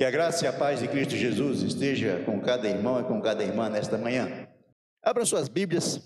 [0.00, 3.20] Que a graça e a paz de Cristo Jesus esteja com cada irmão e com
[3.20, 4.48] cada irmã nesta manhã.
[5.02, 6.00] Abram suas Bíblias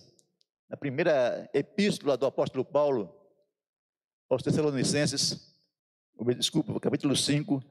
[0.69, 3.15] na primeira epístola do apóstolo Paulo
[4.29, 5.57] aos Tessalonicenses,
[6.37, 7.63] desculpa, capítulo 5,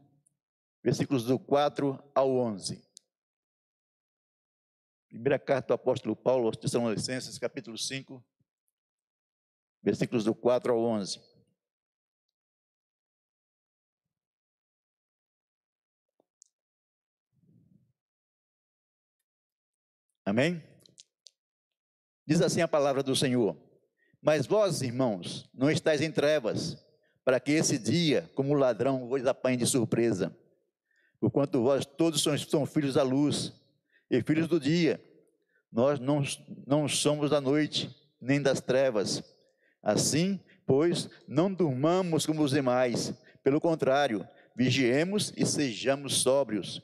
[0.82, 2.82] versículos do 4 ao 11.
[5.10, 8.24] Primeira carta do apóstolo Paulo aos Tessalonicenses, capítulo 5,
[9.82, 11.33] versículos do 4 ao 11.
[20.26, 20.64] Amém?
[22.26, 23.58] Diz assim a palavra do Senhor:
[24.22, 26.78] Mas vós, irmãos, não estáis em trevas,
[27.26, 30.36] para que esse dia, como ladrão, vos apanhe de surpresa.
[31.20, 33.54] Porquanto vós todos são filhos da luz
[34.10, 35.04] e filhos do dia.
[35.72, 36.24] Nós não,
[36.66, 39.24] não somos da noite, nem das trevas.
[39.82, 43.14] Assim, pois, não durmamos como os demais.
[43.44, 46.82] Pelo contrário, vigiemos e sejamos sóbrios.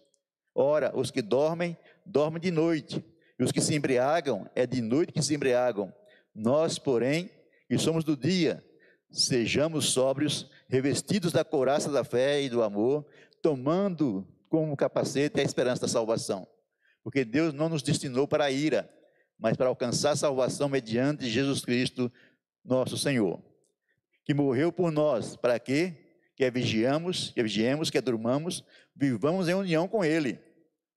[0.53, 3.03] Ora, os que dormem, dormem de noite
[3.39, 5.93] e os que se embriagam, é de noite que se embriagam.
[6.35, 7.31] Nós, porém,
[7.69, 8.61] que somos do dia,
[9.09, 13.05] sejamos sóbrios, revestidos da couraça da fé e do amor,
[13.41, 16.45] tomando como capacete a esperança da salvação.
[17.01, 18.89] Porque Deus não nos destinou para a ira,
[19.37, 22.11] mas para alcançar a salvação mediante Jesus Cristo,
[22.63, 23.41] nosso Senhor,
[24.25, 25.95] que morreu por nós, para quê?
[26.35, 30.39] Que vigiamos, que vigiemos, que durmamos, vivamos em união com Ele.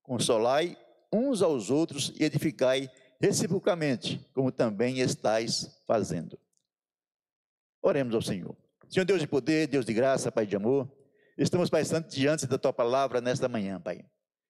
[0.03, 0.77] Consolai
[1.13, 6.39] uns aos outros e edificai reciprocamente, como também estáis fazendo.
[7.83, 8.57] Oremos ao Senhor.
[8.89, 10.91] Senhor Deus de poder, Deus de graça, Pai de amor,
[11.37, 14.05] estamos, Pai Santo, diante da Tua palavra nesta manhã, Pai.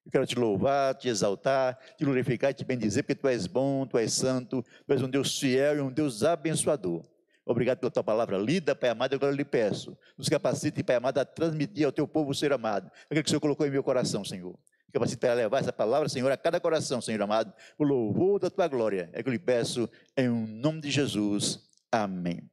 [0.05, 3.85] Eu quero te louvar, te exaltar, te glorificar e te bendizer, porque Tu és bom,
[3.85, 7.03] Tu és santo, Tu és um Deus fiel e um Deus abençoador.
[7.45, 9.97] Obrigado pela tua palavra lida, Pai amado, agora eu lhe peço.
[10.17, 12.91] Nos capacite, Pai amado, a transmitir ao teu povo ser amado.
[13.05, 14.57] Aquilo que o Senhor colocou em meu coração, Senhor
[14.93, 18.67] capacita a levar essa palavra, Senhor, a cada coração, Senhor amado, o louvor da tua
[18.67, 19.09] glória.
[19.11, 21.67] É que eu lhe peço em nome de Jesus.
[21.91, 22.47] Amém.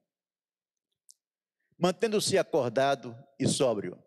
[1.78, 4.02] Mantendo-se acordado e sóbrio.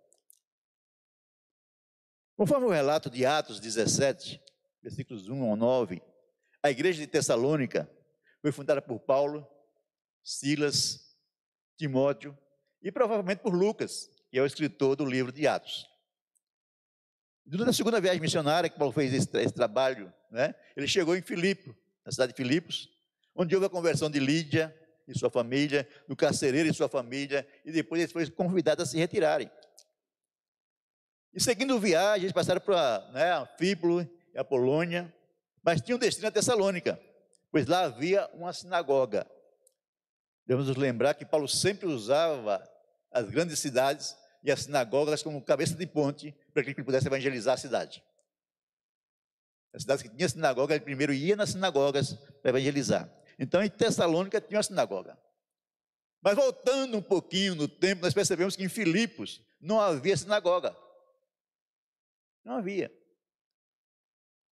[2.36, 4.42] Conforme o relato de Atos 17,
[4.82, 6.02] versículos 1 ao 9,
[6.64, 7.88] a igreja de Tessalônica
[8.42, 9.48] foi fundada por Paulo,
[10.24, 11.16] Silas,
[11.78, 12.36] Timóteo
[12.82, 15.93] e provavelmente por Lucas, que é o escritor do livro de Atos.
[17.46, 21.22] Durante a segunda viagem missionária que Paulo fez esse, esse trabalho, né, ele chegou em
[21.22, 22.90] Filipe, na cidade de Filipos,
[23.36, 24.74] onde houve a conversão de Lídia
[25.08, 28.98] e sua família, do carcereiro e sua família, e depois eles foram convidados a se
[28.98, 29.52] retirarem.
[31.34, 34.02] E seguindo viagem, eles passaram para né, Anfípolo
[34.34, 35.14] e a Polônia,
[35.62, 37.00] mas tinham destino a Tessalônica,
[37.52, 39.28] pois lá havia uma sinagoga.
[40.46, 42.64] Devemos nos lembrar que Paulo sempre usava
[43.12, 47.54] as grandes cidades e as sinagogas como cabeça de ponte para que ele pudesse evangelizar
[47.54, 48.04] a cidade.
[49.74, 53.10] As cidades que tinha sinagoga, ele primeiro ia nas sinagogas para evangelizar.
[53.40, 55.18] Então, em Tessalônica tinha uma sinagoga.
[56.22, 60.76] Mas voltando um pouquinho no tempo, nós percebemos que em Filipos não havia sinagoga.
[62.44, 62.92] Não havia.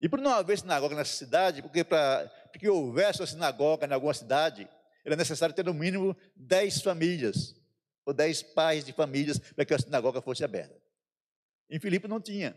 [0.01, 4.15] E por não haver sinagoga nessa cidade, porque para que houvesse uma sinagoga em alguma
[4.15, 4.69] cidade,
[5.05, 7.58] era necessário ter no mínimo dez famílias
[8.09, 10.75] ou dez pais de famílias para que a sinagoga fosse aberta.
[11.69, 12.57] Em Filipe não tinha.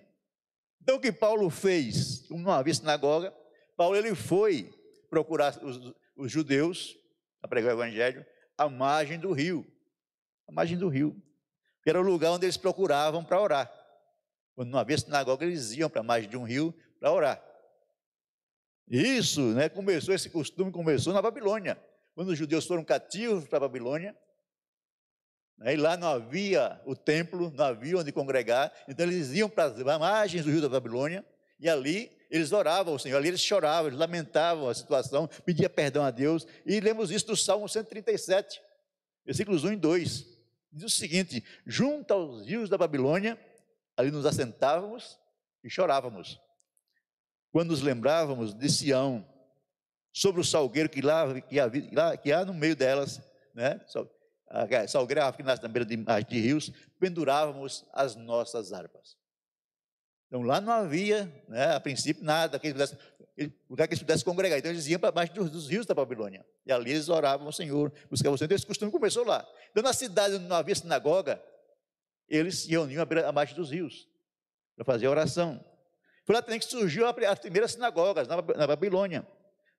[0.81, 2.25] Então o que Paulo fez?
[2.29, 3.35] Como não havia sinagoga,
[3.75, 4.73] Paulo ele foi
[5.09, 6.97] procurar os, os judeus
[7.41, 8.25] a pregar o evangelho
[8.57, 9.69] à margem do rio.
[10.47, 11.21] À margem do rio.
[11.83, 13.69] Que era o lugar onde eles procuravam para orar.
[14.55, 17.45] Quando não havia sinagoga, eles iam para a margem de um rio para orar.
[18.87, 21.77] Isso, né, começou, esse costume começou na Babilônia.
[22.15, 24.15] Quando os judeus foram cativos para a Babilônia?
[25.63, 29.77] E lá não havia o templo, não havia onde congregar, então eles iam para as
[29.99, 31.23] margens do rio da Babilônia,
[31.59, 36.03] e ali eles oravam ao Senhor, ali eles choravam, eles lamentavam a situação, pediam perdão
[36.03, 38.61] a Deus, e lemos isso do Salmo 137,
[39.25, 40.25] versículos 1 e 2.
[40.71, 43.37] Diz o seguinte: junto aos rios da Babilônia,
[43.95, 45.19] ali nos assentávamos
[45.63, 46.39] e chorávamos.
[47.51, 49.27] Quando nos lembrávamos de Sião,
[50.13, 53.21] sobre o salgueiro que, lá, que, há, que há no meio delas,
[53.53, 53.79] né?
[54.87, 59.17] Salgueira que nasce na beira de, de rios, pendurávamos as nossas harpas.
[60.27, 62.97] Então lá não havia, né, a princípio, nada que pudesse,
[63.69, 64.57] lugar que eles pudessem congregar.
[64.57, 66.45] Então eles iam para baixo dos, dos, rios da Babilônia.
[66.65, 68.45] E ali eles oravam ao Senhor, buscavam o Senhor.
[68.45, 69.45] Então esse costume começou lá.
[69.71, 71.41] Então na cidade onde não havia sinagoga,
[72.29, 74.07] eles se reuniam abaixo dos rios
[74.75, 75.63] para fazer a oração.
[76.25, 79.27] Foi lá também que surgiu as primeiras sinagogas na, na Babilônia.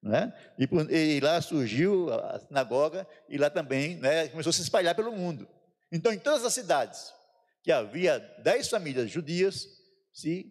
[0.02, 0.32] Né?
[0.58, 5.12] E, e, lá surgiu a sinagoga e lá também né, começou a se espalhar pelo
[5.12, 5.46] mundo.
[5.92, 7.14] Então, em todas as cidades
[7.62, 9.68] que havia dez famílias judias,
[10.12, 10.50] se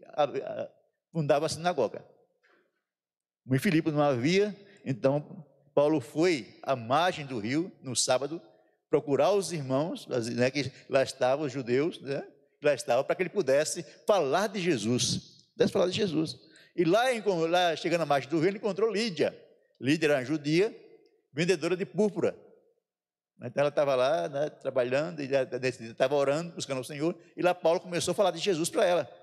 [1.12, 2.06] fundava a sinagoga.
[3.52, 4.56] Em Filipe não havia,
[4.86, 8.42] então Paulo foi à margem do rio no sábado
[8.90, 12.26] procurar os irmãos, né, que lá estavam os judeus, né,
[12.60, 16.38] que lá estavam, para que ele pudesse falar de Jesus, pudesse falar de Jesus.
[16.76, 17.04] E lá,
[17.50, 19.38] lá chegando à margem do rio, ele encontrou Lídia.
[19.82, 20.76] Uma judia,
[21.34, 22.38] vendedora de púrpura.
[23.44, 28.12] Então ela estava lá né, trabalhando, estava orando, buscando o Senhor, e lá Paulo começou
[28.12, 29.22] a falar de Jesus para ela.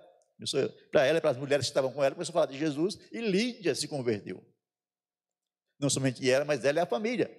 [0.90, 2.99] Para ela e para as mulheres que estavam com ela, começou a falar de Jesus,
[3.12, 4.44] e Lídia se converteu.
[5.78, 7.31] Não somente ela, mas ela e a família.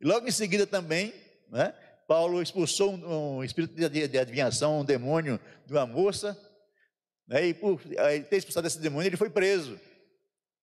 [0.00, 1.12] E logo em seguida também,
[1.48, 1.74] né,
[2.06, 6.38] Paulo expulsou um, um espírito de, de, adivinhação, um demônio de uma moça,
[7.26, 9.78] né, e por ter expulsado esse demônio, ele foi preso.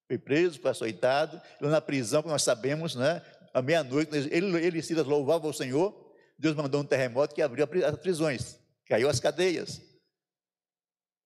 [0.07, 3.21] Foi preso, foi açoitado, na prisão, como nós sabemos, né,
[3.53, 7.65] à meia-noite, ele, ele e Silas louvavam o Senhor, Deus mandou um terremoto que abriu
[7.85, 9.81] as prisões, caiu as cadeias.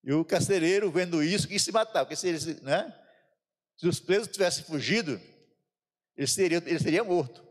[0.04, 2.96] E o carcereiro, vendo isso, quis se matar, porque se, ele, né,
[3.76, 5.20] se os presos tivessem fugido,
[6.16, 7.44] ele seria, ele seria morto,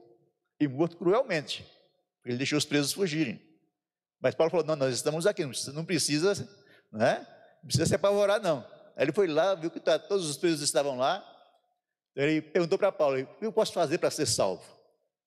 [0.59, 1.63] e morto cruelmente,
[2.19, 3.43] porque ele deixou os presos fugirem.
[4.21, 6.49] Mas Paulo falou: não, nós estamos aqui, não precisa, não precisa,
[6.93, 7.27] né,
[7.61, 8.78] não precisa se apavorar, não.
[8.99, 11.25] Ele foi lá, viu que tá, todos os presos estavam lá,
[12.17, 14.65] ele perguntou para Paulo: o que eu posso fazer para ser salvo?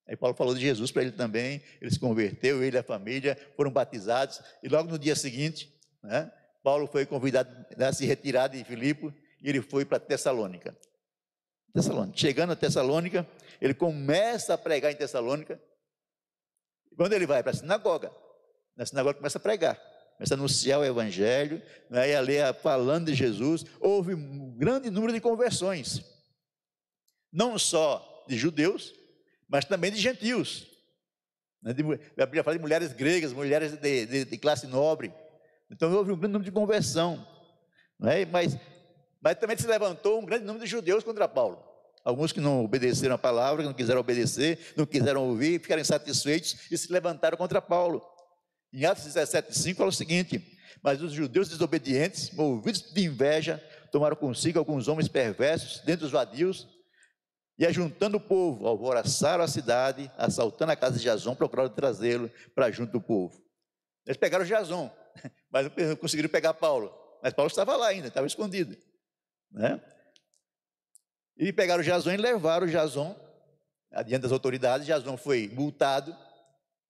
[0.08, 3.38] Aí Paulo falou de Jesus para ele também, ele se converteu, ele e a família
[3.56, 5.74] foram batizados, e logo no dia seguinte,
[6.04, 6.30] né,
[6.62, 10.78] Paulo foi convidado a se retirar de Filipe e ele foi para Tessalônica.
[11.74, 12.18] Tessalônica.
[12.18, 13.26] Chegando a Tessalônica,
[13.62, 15.62] ele começa a pregar em Tessalônica.
[16.98, 18.12] Quando ele vai para a sinagoga,
[18.76, 19.80] na sinagoga começa a pregar,
[20.22, 21.60] começa a anunciar o evangelho,
[21.90, 23.66] né, e a ler falando de Jesus.
[23.80, 26.06] Houve um grande número de conversões
[27.34, 28.94] não só de judeus,
[29.50, 30.68] mas também de gentios.
[31.64, 35.12] Né, a Bíblia fala de mulheres gregas, mulheres de, de, de classe nobre.
[35.72, 37.26] Então houve um grande número de conversão.
[38.00, 38.24] Né?
[38.26, 38.56] Mas,
[39.20, 41.64] mas também se levantou um grande número de judeus contra Paulo.
[42.04, 46.70] Alguns que não obedeceram a palavra, que não quiseram obedecer, não quiseram ouvir, ficaram insatisfeitos
[46.70, 48.06] e se levantaram contra Paulo.
[48.74, 53.58] Em Atos 17,5 fala o seguinte: Mas os judeus desobedientes, movidos de inveja,
[53.92, 56.68] tomaram consigo alguns homens perversos, dentre os vadios,
[57.60, 62.72] e ajuntando o povo, alvoraçaram a cidade, assaltando a casa de Jason, procuraram trazê-lo para
[62.72, 63.40] junto do povo.
[64.06, 64.92] Eles pegaram Jason,
[65.52, 66.92] mas não conseguiram pegar Paulo.
[67.22, 68.76] Mas Paulo estava lá ainda, estava escondido.
[69.52, 69.80] Né?
[71.38, 73.16] E pegaram Jason e levaram Jason
[73.92, 74.88] adiante das autoridades.
[74.88, 76.16] Jason foi multado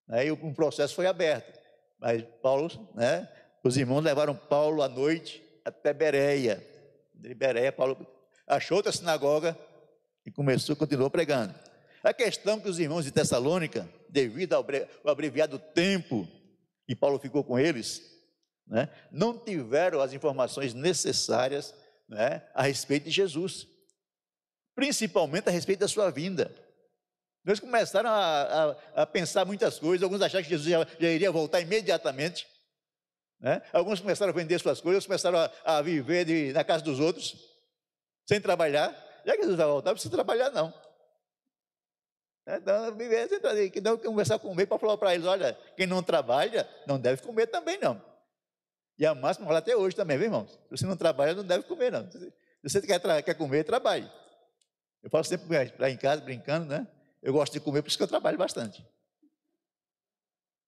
[0.07, 1.60] né, e um processo foi aberto.
[2.01, 3.29] Mas Paulo, né,
[3.63, 6.65] os irmãos levaram Paulo à noite até Bereia.
[7.13, 7.95] De Bereia, Paulo
[8.47, 9.55] achou outra sinagoga,
[10.25, 11.53] e começou, continuou pregando.
[12.03, 14.65] A questão que os irmãos de Tessalônica, devido ao
[15.05, 16.27] abreviado tempo
[16.87, 18.01] que Paulo ficou com eles,
[18.67, 21.73] né, não tiveram as informações necessárias
[22.07, 23.67] né, a respeito de Jesus,
[24.75, 26.53] principalmente a respeito da sua vinda.
[27.45, 31.31] Eles começaram a, a, a pensar muitas coisas, alguns acharam que Jesus já, já iria
[31.31, 32.47] voltar imediatamente,
[33.39, 33.61] né?
[33.73, 37.35] alguns começaram a vender suas coisas, começaram a, a viver de, na casa dos outros,
[38.27, 38.95] sem trabalhar,
[39.25, 40.71] já que Jesus vai voltar, não precisa trabalhar, não.
[42.47, 43.29] Então, viver
[43.69, 47.21] que não conversar com comer para falar para eles: olha, quem não trabalha não deve
[47.21, 48.01] comer também, não.
[48.97, 50.51] E a máxima fala até hoje também, viu, irmãos?
[50.51, 52.09] Se você não trabalha, não deve comer, não.
[52.11, 52.33] Se
[52.63, 54.11] você quer, quer comer, trabalhe.
[55.03, 56.87] Eu falo sempre lá em casa, brincando, né?
[57.21, 58.85] Eu gosto de comer, por isso que eu trabalho bastante.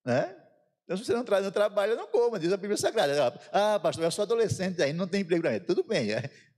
[0.05, 0.35] Né?
[0.83, 3.39] Então, se você não, tra não trabalha, não coma, diz a Bíblia Sagrada.
[3.51, 5.59] Ah, pastor, eu sou adolescente, aí não tem emprego para mim.
[5.61, 6.09] Tudo bem,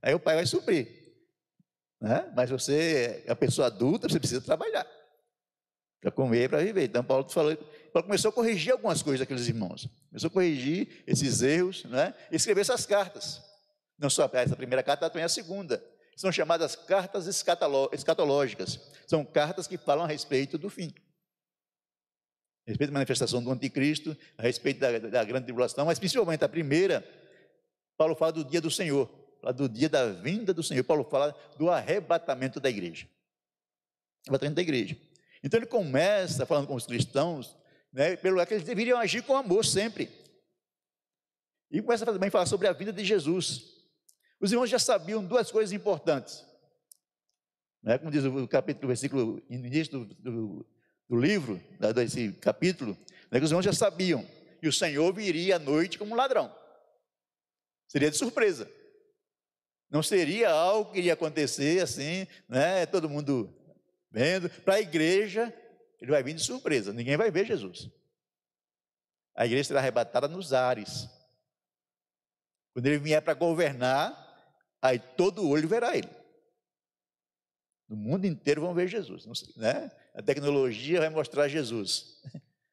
[0.02, 0.88] aí o pai vai suprir.
[2.00, 2.30] Né?
[2.36, 4.86] Mas você é a pessoa adulta, você precisa trabalhar
[6.00, 6.84] para comer, para viver.
[6.84, 7.56] Então Paulo falou,
[7.92, 9.88] Paulo começou a corrigir algumas coisas daqueles irmãos.
[10.08, 12.14] Começou a corrigir esses erros, né?
[12.30, 13.42] E escrever essas cartas.
[13.98, 15.82] Não só essa primeira carta, também a segunda.
[16.16, 18.80] São chamadas cartas escatológicas.
[19.06, 20.92] São cartas que falam a respeito do fim.
[22.66, 26.48] A respeito da manifestação do anticristo, a respeito da, da grande tribulação, mas principalmente a
[26.48, 27.06] primeira,
[27.96, 29.08] Paulo fala do dia do Senhor
[29.46, 30.82] fala do dia da vinda do Senhor.
[30.84, 33.08] Paulo fala do arrebatamento da igreja.
[34.26, 34.96] Arrebatamento da igreja.
[35.42, 37.56] Então ele começa falando com os cristãos,
[37.92, 40.10] né, pelo que eles deveriam agir com amor sempre.
[41.70, 43.75] E começa também a falar sobre a vinda de Jesus.
[44.40, 46.44] Os irmãos já sabiam duas coisas importantes.
[47.82, 50.66] Né, como diz o capítulo, o versículo, início do, do,
[51.08, 52.98] do livro, né, desse capítulo,
[53.30, 54.26] né, que os irmãos já sabiam
[54.60, 56.52] que o Senhor viria à noite como ladrão.
[57.86, 58.70] Seria de surpresa.
[59.88, 62.84] Não seria algo que iria acontecer assim, né?
[62.86, 63.54] Todo mundo
[64.10, 64.50] vendo.
[64.50, 65.54] Para a igreja,
[66.00, 66.92] ele vai vir de surpresa.
[66.92, 67.88] Ninguém vai ver Jesus.
[69.34, 71.08] A igreja será arrebatada nos ares.
[72.72, 74.25] Quando ele vier para governar,
[74.80, 76.10] aí todo olho verá ele.
[77.88, 79.26] No mundo inteiro vão ver Jesus.
[79.56, 79.90] Né?
[80.14, 82.20] A tecnologia vai mostrar Jesus.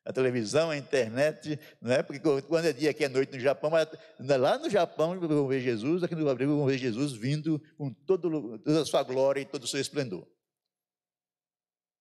[0.05, 2.03] A televisão, a internet, não é?
[2.03, 3.87] Porque quando é dia aqui é noite no Japão, mas
[4.19, 8.59] lá no Japão vão ver Jesus, aqui no Brasil vão ver Jesus vindo com todo,
[8.59, 10.27] toda a sua glória e todo o seu esplendor.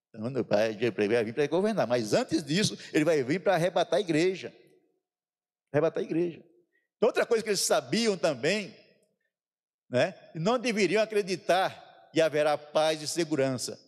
[0.09, 3.97] Então, meu pai vai vir para governar, mas antes disso, ele vai vir para arrebatar
[3.97, 4.53] a igreja.
[5.71, 6.43] Arrebatar a igreja.
[6.97, 8.75] Então, outra coisa que eles sabiam também,
[9.93, 10.15] né?
[10.33, 13.79] não deveriam acreditar que haverá paz e segurança.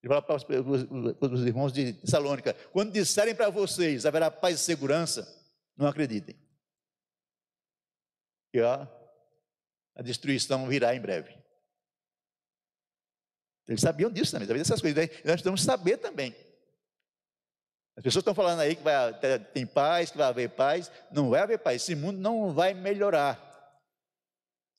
[0.00, 5.28] Ele fala para os, irmãos de Salônica: quando disserem para vocês haverá paz e segurança,
[5.76, 6.36] não acreditem.
[8.52, 8.86] Que ó,
[9.96, 11.36] a destruição virá em breve.
[13.66, 14.96] Eles sabiam disso também, sabiam dessas coisas.
[14.96, 15.12] Né?
[15.24, 16.34] Nós precisamos saber também.
[17.96, 19.12] As pessoas estão falando aí que vai,
[19.52, 20.90] tem paz, que vai haver paz.
[21.10, 21.82] Não vai haver paz.
[21.82, 23.51] Esse mundo não vai melhorar.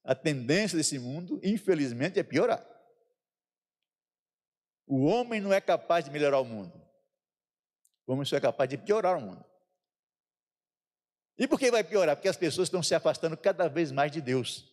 [0.03, 2.63] A tendência desse mundo, infelizmente, é piorar.
[4.85, 6.73] O homem não é capaz de melhorar o mundo.
[8.05, 9.43] O homem só é capaz de piorar o mundo.
[11.37, 12.15] E por que vai piorar?
[12.15, 14.69] Porque as pessoas estão se afastando cada vez mais de Deus.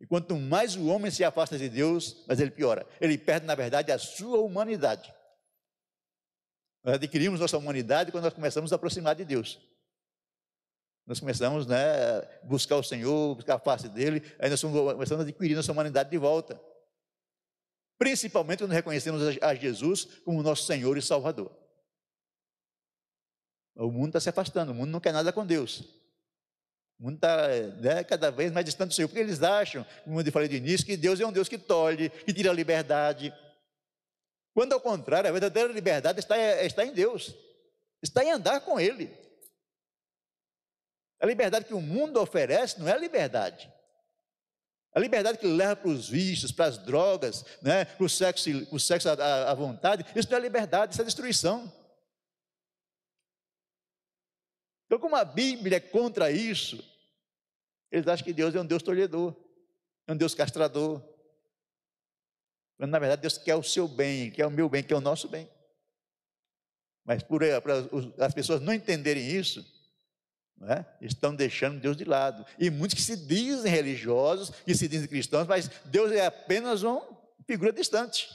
[0.00, 2.86] E quanto mais o homem se afasta de Deus, mais ele piora.
[3.00, 5.12] Ele perde, na verdade, a sua humanidade.
[6.84, 9.60] Nós adquirimos nossa humanidade quando nós começamos a aproximar de Deus.
[11.08, 15.26] Nós começamos né, a buscar o Senhor, buscar a face dele, aí nós começamos a
[15.26, 16.60] adquirir nossa humanidade de volta.
[17.98, 21.50] Principalmente quando reconhecemos a Jesus como nosso Senhor e Salvador.
[23.74, 25.80] O mundo está se afastando, o mundo não quer nada com Deus.
[27.00, 27.48] O mundo está
[27.80, 30.84] né, cada vez mais distante do Senhor, porque eles acham, como eu falei de início,
[30.84, 33.32] que Deus é um Deus que tolhe, que tira a liberdade.
[34.52, 37.34] Quando ao contrário, a verdadeira liberdade está, está em Deus,
[38.02, 39.26] está em andar com Ele.
[41.20, 43.72] A liberdade que o mundo oferece não é liberdade.
[44.92, 48.80] A liberdade que leva para os vícios, para as drogas, né, para o sexo, o
[48.80, 51.72] sexo à, à vontade, isso não é liberdade, isso é destruição.
[54.86, 56.82] Então, como a Bíblia é contra isso,
[57.90, 59.36] eles acham que Deus é um Deus tolhedor,
[60.06, 61.02] é um Deus castrador.
[62.78, 65.28] Quando, na verdade, Deus quer o seu bem, quer o meu bem, quer o nosso
[65.28, 65.50] bem.
[67.04, 67.42] Mas por
[68.18, 69.64] as pessoas não entenderem isso,
[70.62, 70.84] é?
[71.00, 72.44] estão deixando Deus de lado.
[72.58, 77.00] E muitos que se dizem religiosos, que se dizem cristãos, mas Deus é apenas uma
[77.46, 78.28] figura distante.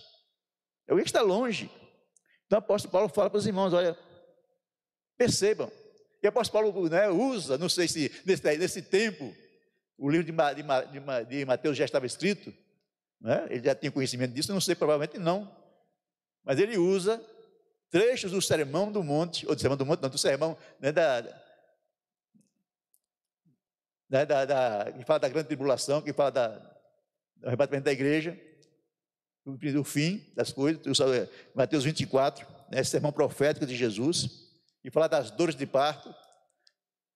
[0.87, 1.69] É alguém que está longe.
[2.45, 3.97] Então o apóstolo Paulo fala para os irmãos: olha,
[5.17, 5.71] percebam.
[6.21, 9.35] E o apóstolo Paulo né, usa, não sei se nesse, nesse tempo,
[9.97, 12.53] o livro de, de, de Mateus já estava escrito,
[13.19, 13.45] né?
[13.49, 15.53] ele já tinha conhecimento disso, não sei, provavelmente não.
[16.43, 17.21] Mas ele usa
[17.89, 21.21] trechos do Sermão do Monte, ou do Sermão do Monte, não, do Sermão né, da,
[24.13, 26.47] né, da, da, que fala da grande tribulação, que fala da,
[27.37, 28.39] do arrebatamento da igreja,
[29.43, 30.79] do, fim das coisas,
[31.55, 34.51] Mateus 24, né, sermão profético de Jesus,
[34.83, 36.13] e fala das dores de parto,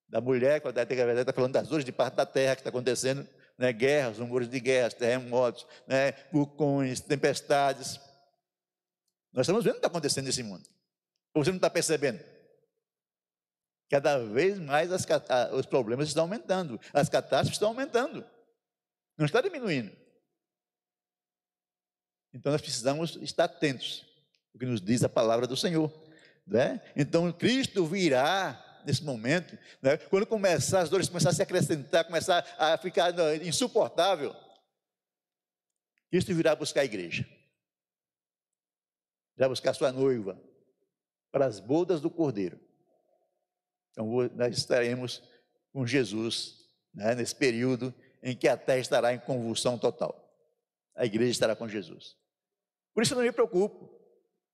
[0.10, 3.28] da mulher, que está falando das dores de parto da terra que está acontecendo,
[3.60, 8.00] né, guerras, rumores de guerras, terremotos, né, vulcões, tempestades.
[9.32, 10.68] Nós estamos vendo o que está acontecendo nesse mundo.
[11.36, 12.37] Ou você não está percebendo?
[13.90, 15.06] Cada vez mais as,
[15.54, 18.26] os problemas estão aumentando, as catástrofes estão aumentando,
[19.18, 19.96] não está diminuindo.
[22.34, 24.06] Então nós precisamos estar atentos
[24.54, 25.92] o que nos diz a palavra do Senhor.
[26.46, 26.82] Né?
[26.96, 29.98] Então Cristo virá nesse momento, né?
[29.98, 33.14] quando começar as dores começar a se acrescentar, começar a ficar
[33.44, 34.34] insuportável,
[36.10, 37.28] Cristo virá buscar a igreja,
[39.36, 40.42] virá buscar sua noiva
[41.32, 42.67] para as bodas do Cordeiro.
[43.98, 45.24] Então, nós estaremos
[45.74, 50.24] com Jesus né, nesse período em que a terra estará em convulsão total.
[50.96, 52.16] A igreja estará com Jesus.
[52.94, 53.92] Por isso eu não me preocupo.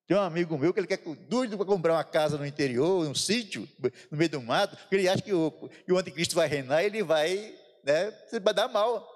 [0.08, 0.98] Tem um amigo meu que ele quer
[1.28, 3.68] doido para comprar uma casa no interior, um sítio,
[4.10, 6.86] no meio do mato, porque ele acha que o, que o anticristo vai reinar e
[6.86, 9.13] ele vai, né, vai dar mal.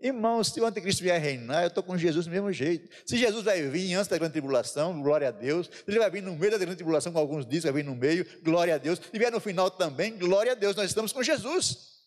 [0.00, 2.88] Irmãos, se o anticristo vier reinar, eu estou com Jesus do mesmo jeito.
[3.04, 5.66] Se Jesus vai vir antes da grande tribulação, glória a Deus.
[5.66, 7.94] Se ele vai vir no meio da grande tribulação, como alguns dizem, vai vir no
[7.94, 8.98] meio, glória a Deus.
[8.98, 12.00] Se vier no final também, glória a Deus, nós estamos com Jesus.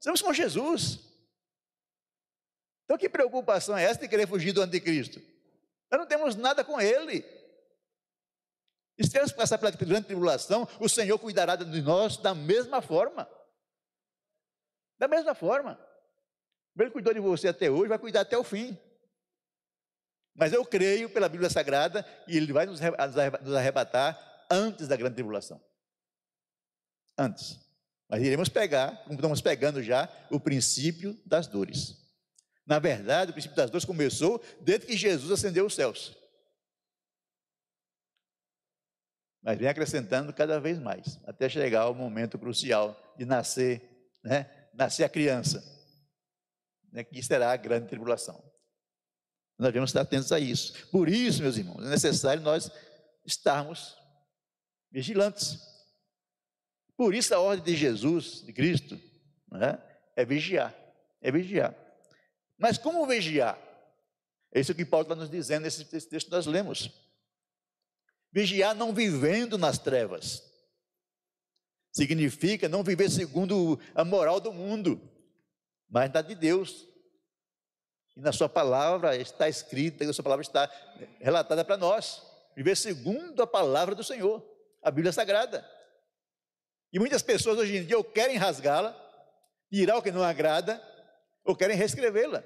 [0.00, 0.98] Estamos com Jesus.
[2.84, 5.22] Então que preocupação é essa de querer fugir do anticristo?
[5.88, 7.24] Nós não temos nada com ele.
[9.00, 13.28] Se tivermos passar pela grande tribulação, o Senhor cuidará de nós da mesma forma.
[15.00, 15.80] Da mesma forma.
[16.78, 18.78] Ele cuidou de você até hoje, vai cuidar até o fim.
[20.34, 22.80] Mas eu creio, pela Bíblia Sagrada, que Ele vai nos
[23.56, 25.60] arrebatar antes da grande tribulação.
[27.18, 27.58] antes.
[28.08, 31.96] Mas iremos pegar, como estamos pegando já, o princípio das dores.
[32.66, 36.16] Na verdade, o princípio das dores começou desde que Jesus ascendeu os céus.
[39.42, 44.59] Mas vem acrescentando cada vez mais, até chegar ao momento crucial de nascer, né?
[44.72, 45.62] Nascer a criança,
[46.92, 47.04] né?
[47.04, 48.42] que será a grande tribulação.
[49.58, 50.72] Nós devemos estar atentos a isso.
[50.88, 52.70] Por isso, meus irmãos, é necessário nós
[53.26, 53.96] estarmos
[54.90, 55.58] vigilantes.
[56.96, 59.00] Por isso a ordem de Jesus, de Cristo,
[59.50, 59.78] né?
[60.16, 60.74] é vigiar,
[61.20, 61.74] é vigiar.
[62.58, 63.58] Mas como vigiar?
[64.52, 66.90] É isso que Paulo está nos dizendo nesse texto que nós lemos.
[68.32, 70.49] Vigiar não vivendo nas trevas.
[71.92, 75.00] Significa não viver segundo a moral do mundo,
[75.88, 76.86] mas na de Deus.
[78.16, 80.70] E na sua palavra está escrita, e a sua palavra está
[81.20, 82.22] relatada para nós.
[82.56, 84.44] Viver segundo a palavra do Senhor,
[84.82, 85.68] a Bíblia Sagrada.
[86.92, 88.96] E muitas pessoas hoje em dia ou querem rasgá-la,
[89.72, 90.82] tirar o que não agrada,
[91.44, 92.42] ou querem reescrevê-la,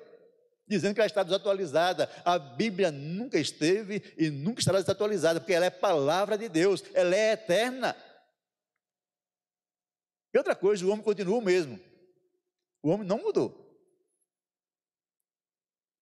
[0.68, 2.08] dizendo que ela está desatualizada.
[2.24, 7.14] A Bíblia nunca esteve e nunca estará desatualizada, porque ela é palavra de Deus, ela
[7.14, 7.96] é eterna.
[10.34, 11.78] E outra coisa, o homem continua o mesmo.
[12.82, 13.64] O homem não mudou.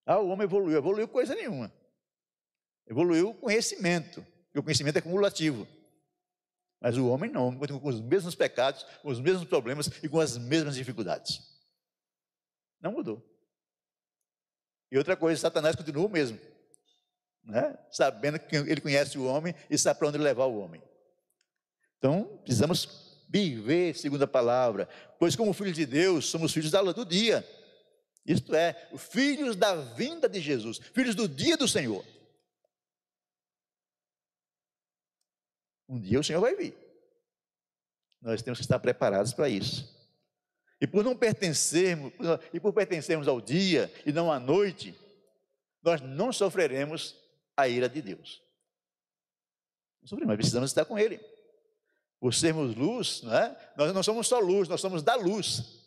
[0.07, 1.71] Ah, o homem evoluiu, evoluiu coisa nenhuma.
[2.87, 5.69] Evoluiu o conhecimento, e o conhecimento é cumulativo.
[6.81, 9.87] Mas o homem não, o homem continua com os mesmos pecados, com os mesmos problemas
[10.03, 11.41] e com as mesmas dificuldades.
[12.81, 13.23] Não mudou.
[14.91, 16.41] E outra coisa, Satanás continua o mesmo.
[17.45, 17.79] Né?
[17.91, 20.83] Sabendo que ele conhece o homem e sabe para onde levar o homem.
[21.99, 26.95] Então, precisamos viver segundo a palavra, pois como filhos de Deus, somos filhos da luz
[26.95, 27.47] do dia.
[28.27, 32.05] Isto é, filhos da vinda de Jesus, filhos do dia do Senhor.
[35.89, 36.77] Um dia o Senhor vai vir.
[38.21, 39.91] Nós temos que estar preparados para isso.
[40.81, 42.13] E por não pertencermos,
[42.53, 44.95] e por pertencermos ao dia e não à noite,
[45.83, 47.17] nós não sofreremos
[47.57, 48.43] a ira de Deus.
[50.01, 51.32] Não sofremos, mas precisamos estar com Ele.
[52.23, 53.73] Por sermos luz, não é?
[53.77, 55.83] nós não somos só luz, nós somos da luz.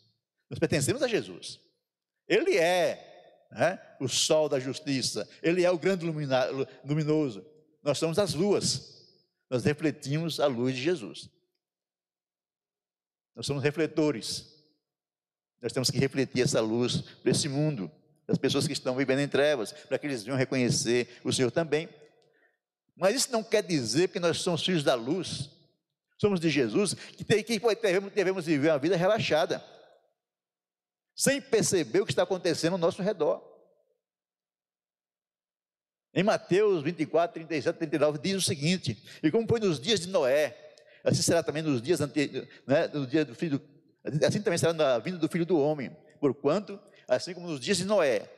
[0.50, 1.58] Nós pertencemos a Jesus.
[2.28, 7.42] Ele é né, o sol da justiça, Ele é o grande luminoso.
[7.82, 9.16] Nós somos as luas,
[9.48, 11.30] nós refletimos a luz de Jesus.
[13.34, 14.44] Nós somos refletores.
[15.62, 17.90] Nós temos que refletir essa luz para esse mundo,
[18.26, 21.88] das pessoas que estão vivendo em trevas, para que eles venham reconhecer o Senhor também.
[22.94, 25.55] Mas isso não quer dizer que nós somos filhos da luz,
[26.16, 29.64] somos de Jesus, que, tem, que devemos, devemos viver uma vida relaxada,
[31.14, 33.42] sem perceber o que está acontecendo ao nosso redor.
[36.14, 40.74] Em Mateus 24, 37, 39, diz o seguinte: E como foi nos dias de Noé,
[41.04, 43.60] assim será também nos dias anteriores, né, no dia do filho
[44.26, 47.84] Assim também será na vinda do filho do homem, porquanto, assim como nos dias de
[47.84, 48.30] Noé,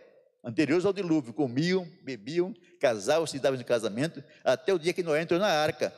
[0.42, 5.20] anteriores ao dilúvio, comiam, bebiam, casavam-se e davam de casamento, até o dia que Noé
[5.20, 5.92] entrou na arca,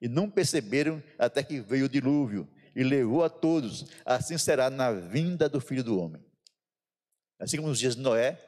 [0.00, 4.92] e não perceberam até que veio o dilúvio, e levou a todos, assim será na
[4.92, 6.24] vinda do filho do homem.
[7.38, 8.38] Assim como nos dias de Noé,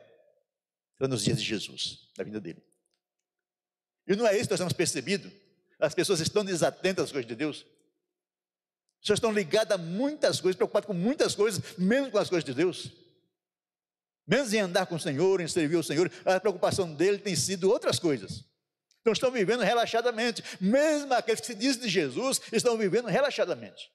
[0.96, 2.62] será nos dias de Jesus, na vinda dele.
[4.06, 5.30] E não é isso que nós temos percebido?
[5.78, 7.66] As pessoas estão desatentas às coisas de Deus.
[9.02, 12.52] Vocês estão ligados a muitas coisas, preocupados com muitas coisas, menos com as coisas de
[12.52, 12.92] Deus.
[14.26, 16.12] Menos em andar com o Senhor, em servir o Senhor.
[16.24, 18.44] A preocupação dele tem sido outras coisas.
[19.00, 20.42] Então estão vivendo relaxadamente.
[20.60, 23.90] Mesmo aqueles que se dizem de Jesus estão vivendo relaxadamente.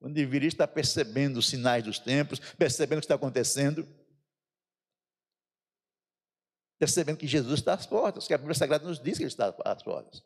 [0.00, 3.88] Quando deveria estar percebendo os sinais dos tempos, percebendo o que está acontecendo,
[6.78, 9.54] percebendo que Jesus está às portas, que a Bíblia Sagrada nos diz que ele está
[9.64, 10.22] às portas.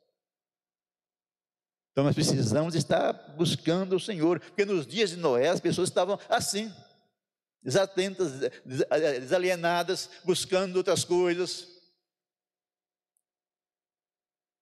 [1.93, 6.19] Então nós precisamos estar buscando o Senhor, porque nos dias de Noé as pessoas estavam
[6.29, 6.73] assim,
[7.63, 8.33] desatentas,
[8.65, 11.78] desalienadas, buscando outras coisas.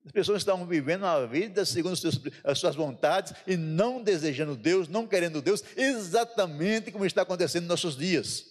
[0.06, 1.98] As pessoas estavam vivendo a vida segundo
[2.44, 7.70] as suas vontades e não desejando Deus, não querendo Deus, exatamente como está acontecendo nos
[7.70, 8.44] nossos dias.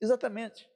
[0.00, 0.68] Exatamente.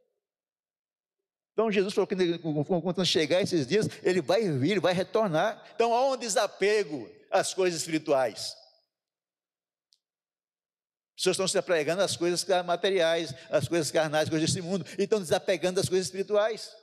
[1.52, 5.64] Então Jesus falou que quando chegar esses dias, ele vai vir, vai retornar.
[5.76, 8.56] Então há um desapego às coisas espirituais.
[11.16, 14.84] As pessoas estão se apegando às coisas materiais, às coisas carnais, às coisas desse mundo,
[14.98, 16.76] e estão desapegando das coisas espirituais.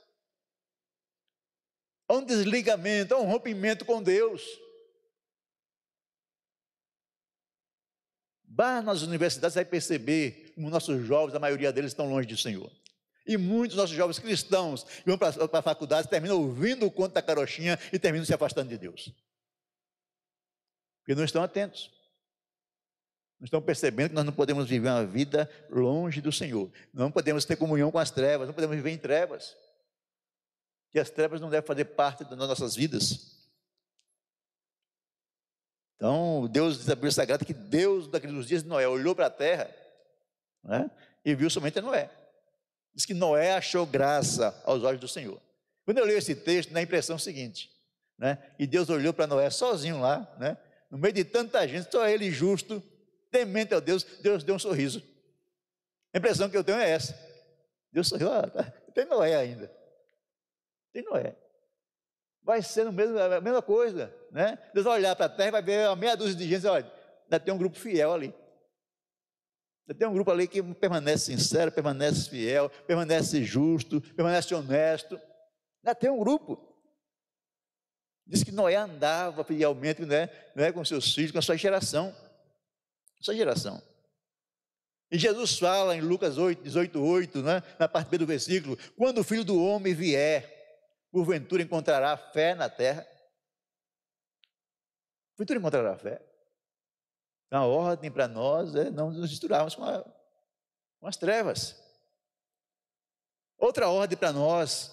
[2.08, 4.42] Há um desligamento, há um rompimento com Deus.
[8.44, 12.70] Vá nas universidades, vai perceber como nossos jovens, a maioria deles estão longe do Senhor.
[13.26, 17.78] E muitos nossos jovens cristãos vão para a faculdade terminam ouvindo o conto da carochinha
[17.92, 19.12] e terminam se afastando de Deus.
[21.00, 21.90] Porque não estão atentos.
[23.38, 26.70] Não estão percebendo que nós não podemos viver uma vida longe do Senhor.
[26.94, 29.56] Não podemos ter comunhão com as trevas, não podemos viver em trevas.
[30.96, 33.36] Que as trevas não devem fazer parte das nossas vidas.
[35.94, 39.30] Então, Deus diz a Bíblia Sagrada que Deus, daqueles dias de Noé, olhou para a
[39.30, 39.70] terra
[40.64, 40.90] né,
[41.22, 42.08] e viu somente a Noé.
[42.94, 45.38] Diz que Noé achou graça aos olhos do Senhor.
[45.84, 47.70] Quando eu leio esse texto, dá a impressão seguinte,
[48.16, 50.56] né, e Deus olhou para Noé sozinho lá, né,
[50.90, 52.82] no meio de tanta gente, só ele justo,
[53.30, 55.02] temente a Deus, Deus deu um sorriso.
[56.14, 57.14] A impressão que eu tenho é essa.
[57.92, 58.62] Deus sorriu, ah, tá,
[58.94, 59.75] tem Noé ainda.
[60.96, 61.36] Tem Noé.
[62.42, 64.58] Vai ser no mesmo, a mesma coisa, né?
[64.72, 66.90] Deus vai olhar para a terra e vai ver uma meia dúzia de gente, olha,
[67.24, 68.34] ainda tem um grupo fiel ali.
[69.86, 75.20] Ainda tem um grupo ali que permanece sincero, permanece fiel, permanece justo, permanece honesto.
[75.84, 76.66] Ainda tem um grupo.
[78.26, 82.16] Diz que Noé andava fielmente né, né, com seus filhos, com a sua geração.
[83.20, 83.82] Sua geração.
[85.10, 89.18] E Jesus fala em Lucas 8, 18, 8, né, na parte B do versículo: quando
[89.18, 90.55] o filho do homem vier,
[91.10, 93.06] porventura encontrará fé na terra?
[95.34, 96.22] Porventura encontrará fé?
[97.46, 100.02] Então, a ordem para nós é não nos misturarmos com, a,
[101.00, 101.76] com as trevas.
[103.56, 104.90] Outra ordem para nós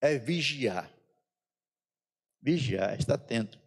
[0.00, 0.90] é vigiar.
[2.40, 3.60] Vigiar, estar atento.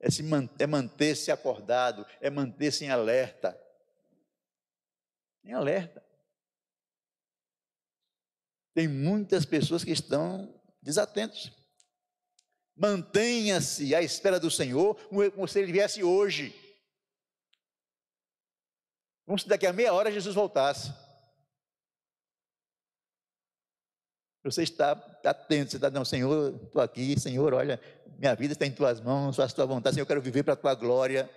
[0.00, 0.22] É, se
[0.58, 3.58] é manter-se acordado, é manter-se em alerta.
[5.44, 6.01] Em alerta.
[8.74, 11.52] Tem muitas pessoas que estão desatentos.
[12.74, 16.54] Mantenha-se à espera do Senhor, como se ele viesse hoje.
[19.26, 20.92] Como se daqui a meia hora Jesus voltasse.
[24.44, 24.92] Você está
[25.24, 27.80] atento, você está dizendo, Senhor, estou aqui, Senhor, olha,
[28.18, 30.56] minha vida está em tuas mãos, faça tua vontade, Senhor, eu quero viver para a
[30.56, 31.30] tua glória.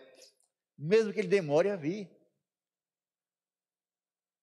[0.77, 2.09] Mesmo que ele demore a vir.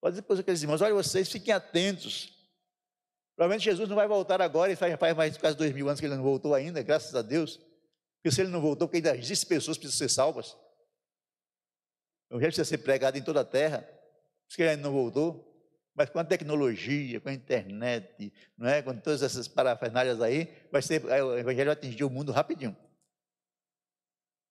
[0.00, 2.41] Pode dizer para aqueles irmãos, olha, vocês fiquem atentos.
[3.34, 6.14] Provavelmente Jesus não vai voltar agora, e faz, mais quase dois mil anos que ele
[6.14, 7.58] não voltou ainda, graças a Deus.
[8.16, 10.52] Porque se ele não voltou, porque ainda existem pessoas que precisam ser salvas.
[12.30, 13.82] O evangelho precisa ser pregado em toda a terra.
[14.48, 15.52] Por que ele ainda não voltou.
[15.94, 18.80] Mas com a tecnologia, com a internet, não é?
[18.80, 22.74] com todas essas parafernálias aí, vai ser, o evangelho vai atingir o mundo rapidinho.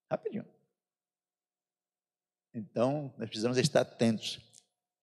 [0.09, 0.45] Rapidinho.
[2.53, 4.39] Então, nós precisamos estar atentos.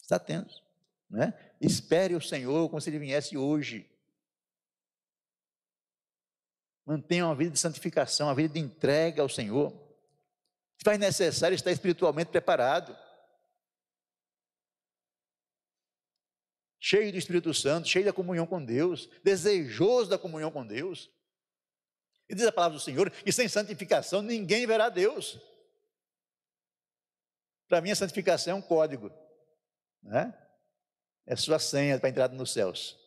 [0.00, 0.62] Estar atentos.
[1.10, 1.32] Né?
[1.60, 3.90] Espere o Senhor como se ele viesse hoje.
[6.86, 9.70] Mantenha uma vida de santificação, uma vida de entrega ao Senhor.
[10.78, 12.96] Se faz necessário estar espiritualmente preparado.
[16.80, 21.10] Cheio do Espírito Santo, cheio da comunhão com Deus, desejoso da comunhão com Deus.
[22.28, 25.40] E diz a palavra do Senhor que sem santificação ninguém verá Deus.
[27.66, 29.12] Para mim, a santificação é um código.
[30.02, 30.32] Né?
[31.28, 32.98] É sua senha para a entrada nos céus.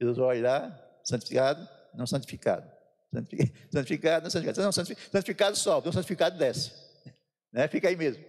[0.00, 2.70] Jesus vai olhar, santificado, não santificado.
[3.72, 4.62] Santificado, não santificado.
[4.62, 6.72] Não, santificado sobe, não santificado desce.
[7.52, 7.66] Né?
[7.66, 8.24] Fica aí mesmo.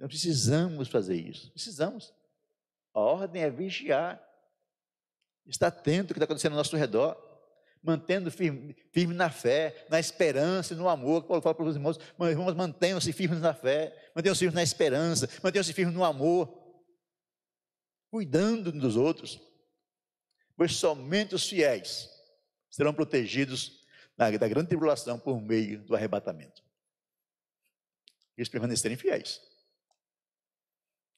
[0.00, 1.52] Não precisamos fazer isso.
[1.52, 2.12] Precisamos.
[2.92, 4.20] A ordem é vigiar.
[5.46, 7.33] Estar atento ao que está acontecendo ao nosso redor
[7.84, 11.24] mantendo firme, firme na fé, na esperança e no amor.
[11.24, 15.72] Paulo fala para os irmãos, irmãos, mantenham-se firmes na fé, mantenham-se firmes na esperança, mantenham-se
[15.74, 16.64] firmes no amor,
[18.10, 19.38] cuidando dos outros,
[20.56, 22.08] pois somente os fiéis
[22.70, 23.84] serão protegidos
[24.16, 26.62] da, grande tribulação por meio do arrebatamento.
[28.36, 29.40] Eles permanecerem fiéis.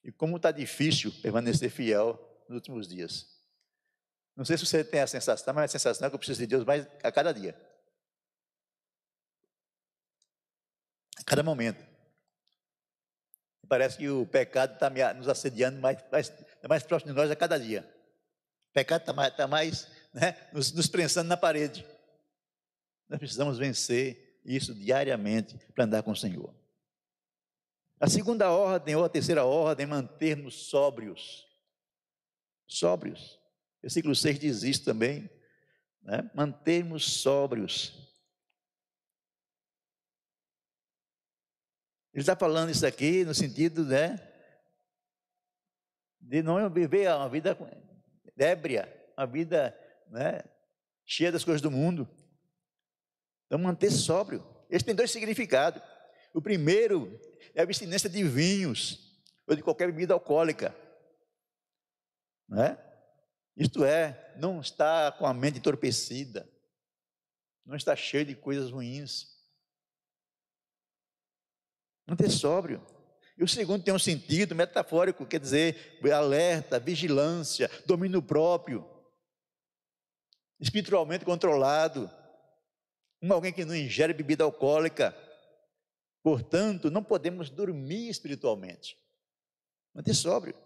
[0.03, 3.36] E como está difícil permanecer fiel nos últimos dias.
[4.37, 6.47] Não sei se você tem a sensação, mas a sensação é que eu preciso de
[6.47, 7.59] Deus mais a cada dia.
[11.19, 11.85] A cada momento.
[13.67, 16.33] Parece que o pecado está nos assediando mais, mais,
[16.69, 17.83] mais próximo de nós a cada dia.
[18.71, 21.85] O pecado está mais, tá mais né, nos, nos prensando na parede.
[23.09, 26.55] Nós precisamos vencer isso diariamente para andar com o Senhor.
[27.99, 31.47] A segunda ordem, ou a terceira ordem, é mantermos sóbrios.
[32.67, 33.41] Sóbrios.
[33.87, 35.31] Versículo 6 diz isso também,
[36.03, 36.29] né?
[36.35, 37.93] mantermos sóbrios.
[42.13, 44.17] Ele está falando isso aqui no sentido, né,
[46.21, 47.57] de não viver uma vida
[48.37, 50.43] ébria, uma vida, né,
[51.05, 52.09] cheia das coisas do mundo.
[53.47, 54.45] Então, manter sóbrio.
[54.69, 55.81] Esse tem dois significados.
[56.35, 57.21] O primeiro
[57.55, 60.75] é a abstinência de vinhos ou de qualquer bebida alcoólica.
[62.49, 62.86] Não é?
[63.57, 66.47] Isto é, não está com a mente entorpecida,
[67.65, 69.35] não está cheio de coisas ruins.
[72.07, 72.87] Manter sóbrio.
[73.37, 78.89] E o segundo tem um sentido metafórico, quer dizer, alerta, vigilância, domínio próprio,
[80.61, 82.11] espiritualmente controlado.
[83.21, 85.17] Um alguém que não ingere bebida alcoólica.
[86.23, 88.97] Portanto, não podemos dormir espiritualmente.
[89.95, 90.66] Manter sóbrio.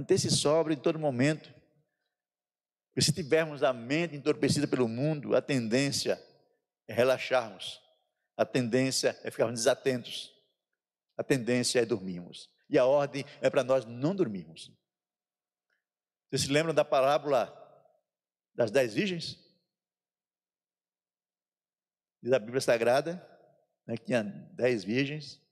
[0.00, 1.54] Manter-se sóbrio em todo momento.
[2.88, 6.18] Porque se tivermos a mente entorpecida pelo mundo, a tendência
[6.88, 7.78] é relaxarmos.
[8.34, 10.34] A tendência é ficarmos desatentos.
[11.18, 12.50] A tendência é dormirmos.
[12.70, 14.72] E a ordem é para nós não dormirmos.
[16.30, 17.54] Vocês se lembram da parábola
[18.54, 19.38] das dez virgens?
[22.22, 23.16] Diz a Bíblia Sagrada
[23.86, 25.42] né, que tinha dez virgens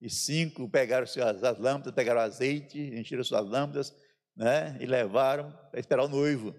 [0.00, 3.94] e cinco pegaram suas, as lâmpadas, pegaram azeite, encheram suas lâmpadas
[4.34, 6.54] né, e levaram para esperar o noivo.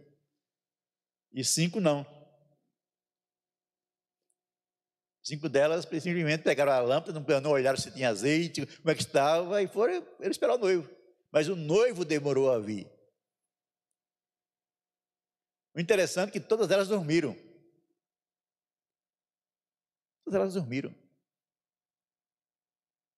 [1.34, 2.06] E cinco não.
[5.24, 9.62] Cinco delas simplesmente pegaram a lâmpada, não olharam se tinha azeite, como é que estava,
[9.62, 10.90] e foram esperar o noivo.
[11.32, 12.92] Mas o noivo demorou a vir.
[15.74, 17.36] O interessante é que todas elas dormiram.
[20.26, 21.01] Todas elas dormiram.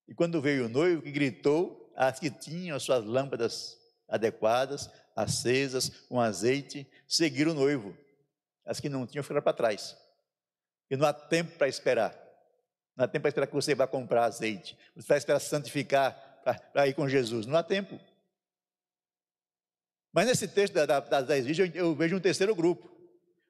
[0.07, 5.89] E quando veio o noivo, que gritou, as que tinham as suas lâmpadas adequadas, acesas,
[6.07, 7.95] com azeite, seguiram o noivo.
[8.65, 9.97] As que não tinham ficaram para trás.
[10.89, 12.11] E não há tempo para esperar.
[12.95, 14.77] Não há tempo para esperar que você vá comprar azeite.
[14.95, 17.45] Você vai esperar santificar para ir com Jesus.
[17.45, 17.99] Não há tempo.
[20.11, 22.91] Mas nesse texto das dez virgens, eu vejo um terceiro grupo.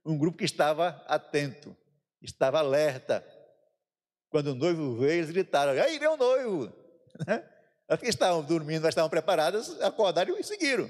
[0.06, 1.76] Um grupo que estava atento,
[2.22, 3.26] estava alerta.
[4.34, 6.74] Quando o noivo veio, eles gritaram: aí o noivo!
[7.88, 10.90] As que estavam dormindo, mas estavam preparadas, acordaram e seguiram.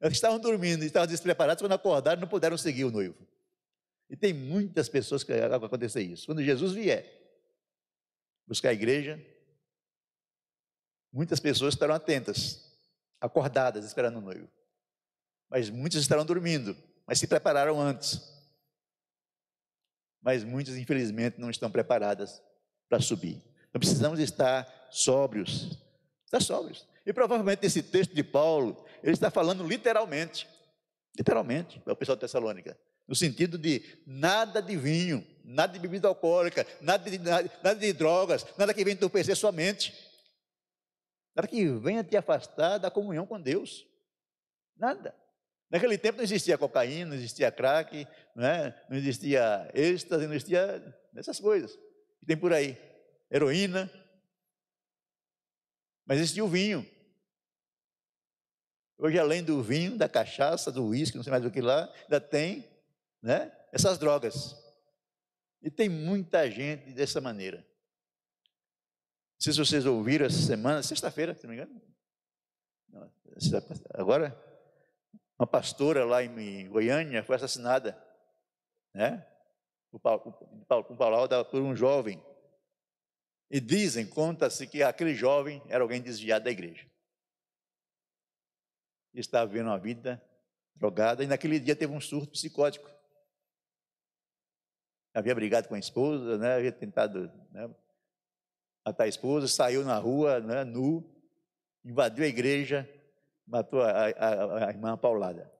[0.00, 3.16] As que estavam dormindo e estavam despreparadas, quando acordaram, não puderam seguir o noivo.
[4.08, 6.26] E tem muitas pessoas que vai acontecer isso.
[6.26, 7.04] Quando Jesus vier
[8.46, 9.20] buscar a igreja,
[11.12, 12.78] muitas pessoas estarão atentas,
[13.20, 14.48] acordadas, esperando o noivo
[15.48, 18.20] mas muitos estarão dormindo, mas se prepararam antes.
[20.20, 22.42] Mas muitas, infelizmente, não estão preparadas
[22.88, 23.42] para subir.
[23.68, 25.78] Então precisamos estar sóbrios,
[26.24, 26.86] estar sóbrios.
[27.04, 30.48] E provavelmente nesse texto de Paulo, ele está falando literalmente,
[31.16, 36.08] literalmente, para o pessoal de Tessalônica, no sentido de nada de vinho, nada de bebida
[36.08, 39.94] alcoólica, nada de, nada, nada de drogas, nada que venha entorpecer sua mente,
[41.34, 43.86] nada que venha te afastar da comunhão com Deus,
[44.76, 45.14] nada.
[45.70, 48.86] Naquele tempo não existia cocaína, não existia crack, não, é?
[48.88, 51.78] não existia êxtase, não existia essas coisas
[52.18, 52.76] que tem por aí.
[53.30, 53.90] Heroína.
[56.06, 56.86] Mas existia o vinho.
[58.96, 62.20] Hoje, além do vinho, da cachaça, do uísque, não sei mais o que lá, ainda
[62.20, 62.68] tem
[63.22, 64.56] né, essas drogas.
[65.62, 67.58] E tem muita gente dessa maneira.
[67.58, 71.80] Não sei se vocês ouviram essa semana, sexta-feira, se não me engano.
[73.94, 74.36] Agora,
[75.38, 77.96] uma pastora lá em Goiânia foi assassinada,
[78.92, 79.24] né?
[79.90, 82.22] Com palavra por um jovem.
[83.50, 86.86] E dizem, conta-se que aquele jovem era alguém desviado da igreja.
[89.14, 90.22] Estava vivendo uma vida
[90.74, 92.88] drogada e naquele dia teve um surto psicótico.
[95.14, 96.56] Havia brigado com a esposa, né?
[96.56, 97.74] havia tentado né?
[98.84, 100.62] matar a esposa, saiu na rua, né?
[100.62, 101.02] nu,
[101.82, 102.88] invadiu a igreja,
[103.46, 105.50] matou a, a, a irmã Paulada.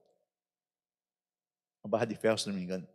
[1.83, 2.87] Uma barra de ferro, se não me engano.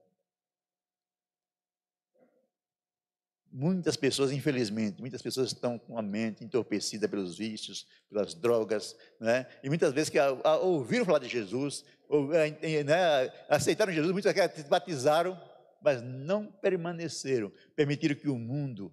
[3.57, 9.47] Muitas pessoas, infelizmente, muitas pessoas estão com a mente entorpecida pelos vícios, pelas drogas, né?
[9.62, 10.19] e muitas vezes que
[10.61, 15.40] ouviram falar de Jesus, ou, né, aceitaram Jesus, muitas vezes batizaram,
[15.81, 18.93] mas não permaneceram, permitiram que o mundo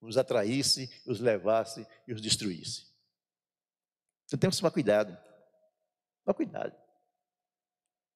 [0.00, 2.86] os atraísse, os levasse e os destruísse.
[4.26, 5.16] Então temos que tomar cuidado.
[6.24, 6.74] Toma cuidado.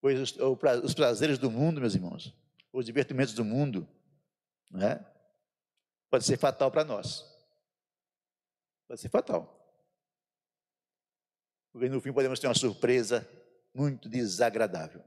[0.01, 0.37] Pois os,
[0.83, 2.35] os prazeres do mundo, meus irmãos,
[2.73, 3.89] os divertimentos do mundo,
[4.73, 5.07] né,
[6.15, 7.25] pode ser fatal para nós.
[8.87, 9.51] Pode ser fatal.
[11.73, 13.29] Porque no fim podemos ter uma surpresa
[13.75, 15.03] muito desagradável.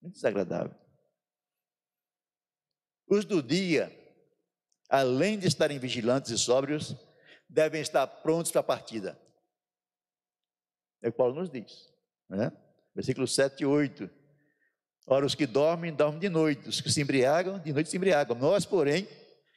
[0.00, 0.74] Muito desagradável.
[3.06, 3.92] Os do dia,
[4.88, 6.96] além de estarem vigilantes e sóbrios,
[7.46, 9.20] devem estar prontos para a partida.
[11.02, 11.92] É o que Paulo nos diz.
[12.26, 12.50] Né?
[12.94, 14.08] Versículo 7 e 8.
[15.06, 18.34] Ora, os que dormem, dormem de noite, os que se embriagam, de noite se embriagam.
[18.38, 19.06] Nós, porém,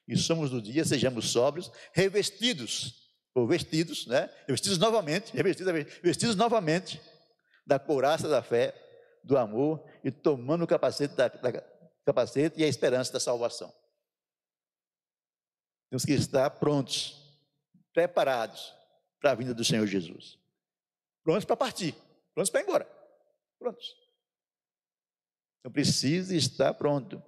[0.06, 4.30] que somos do dia, sejamos sóbrios, revestidos, ou vestidos, né?
[4.48, 7.02] Vestidos novamente, revestidos, vestidos novamente,
[7.66, 8.74] da couraça da fé,
[9.24, 11.52] do amor e tomando o capacete, da, da,
[12.06, 13.74] capacete e a esperança da salvação.
[15.90, 17.22] Temos que estar prontos,
[17.92, 18.74] preparados
[19.20, 20.38] para a vinda do Senhor Jesus.
[21.24, 21.96] Prontos para partir,
[22.34, 22.88] prontos para ir embora.
[23.58, 23.96] Prontos.
[25.60, 27.22] Então precisa estar pronto.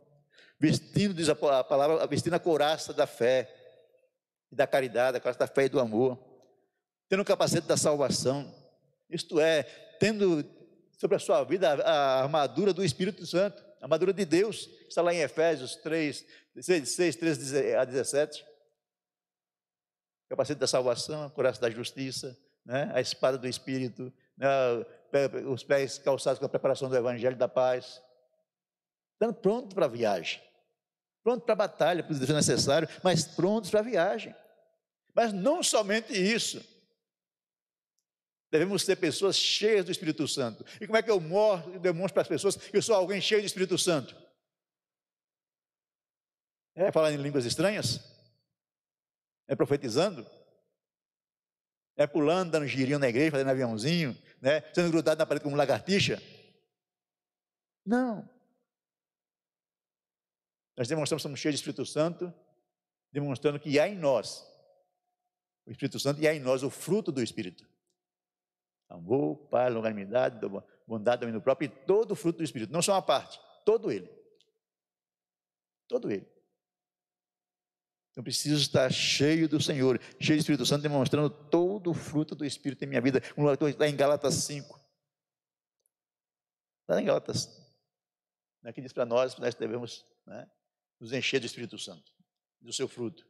[0.60, 3.54] Vestindo, diz a palavra, vestindo a couraça da fé
[4.52, 6.17] e da caridade, a couraça da fé e do amor.
[7.08, 8.54] Tendo o capacete da salvação.
[9.10, 9.63] Isto é,
[10.00, 10.43] tendo
[10.98, 15.13] sobre a sua vida a, armadura do Espírito Santo, a armadura de Deus, está lá
[15.13, 16.26] em Efésios 3,
[16.60, 18.43] 6, 6 13 a 17.
[20.30, 22.91] Capacete da salvação, a coração da justiça, né?
[22.93, 24.48] a espada do Espírito, né?
[25.48, 28.02] os pés calçados com a preparação do Evangelho da paz.
[29.13, 30.47] Estando pronto para a viagem.
[31.28, 34.34] Pronto para a batalha, se necessário, mas prontos para a viagem.
[35.13, 36.66] Mas não somente isso.
[38.50, 40.66] Devemos ser pessoas cheias do Espírito Santo.
[40.80, 43.42] E como é que eu mostro, demonstro para as pessoas que eu sou alguém cheio
[43.42, 44.16] do Espírito Santo?
[46.74, 48.00] É falando em línguas estranhas?
[49.50, 50.26] É profetizando?
[51.98, 54.62] É pulando, dando girinho na igreja, fazendo aviãozinho, né?
[54.74, 56.24] sendo grudado na parede como lagartixa?
[57.86, 58.37] Não.
[60.78, 62.32] Nós demonstramos que somos cheios do Espírito Santo,
[63.12, 64.46] demonstrando que há em nós
[65.66, 67.68] o Espírito Santo e há em nós o fruto do Espírito.
[68.88, 70.40] Amor, paz, longanimidade,
[70.88, 72.72] bondade, domínio próprio e todo o fruto do Espírito.
[72.72, 74.08] Não só uma parte, todo ele.
[75.88, 76.26] Todo ele.
[78.16, 82.46] Eu preciso estar cheio do Senhor, cheio do Espírito Santo, demonstrando todo o fruto do
[82.46, 83.22] Espírito em minha vida.
[83.68, 84.80] Está em Gálatas 5.
[86.82, 87.68] Está em Gálatas.
[88.63, 90.50] Aqui diz para nós que nós devemos né,
[91.00, 92.12] nos encher do Espírito Santo,
[92.60, 93.26] do seu fruto.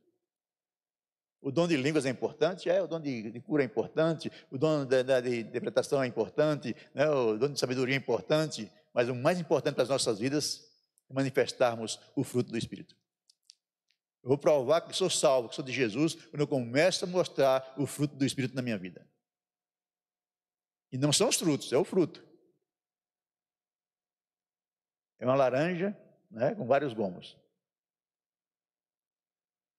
[1.42, 2.70] O dom de línguas é importante?
[2.70, 6.08] É, o dom de, de cura é importante, o dom de, de, de interpretação é
[6.08, 7.10] importante, né?
[7.10, 10.66] o dom de sabedoria é importante, mas o mais importante para as nossas vidas
[11.10, 12.96] é manifestarmos o fruto do Espírito.
[14.24, 17.74] Eu vou provar que sou salvo, que sou de Jesus, quando eu começo a mostrar
[17.78, 19.08] o fruto do Espírito na minha vida.
[20.92, 22.26] E não são os frutos, é o fruto.
[25.20, 25.98] É uma laranja
[26.30, 27.38] né, com vários gomos.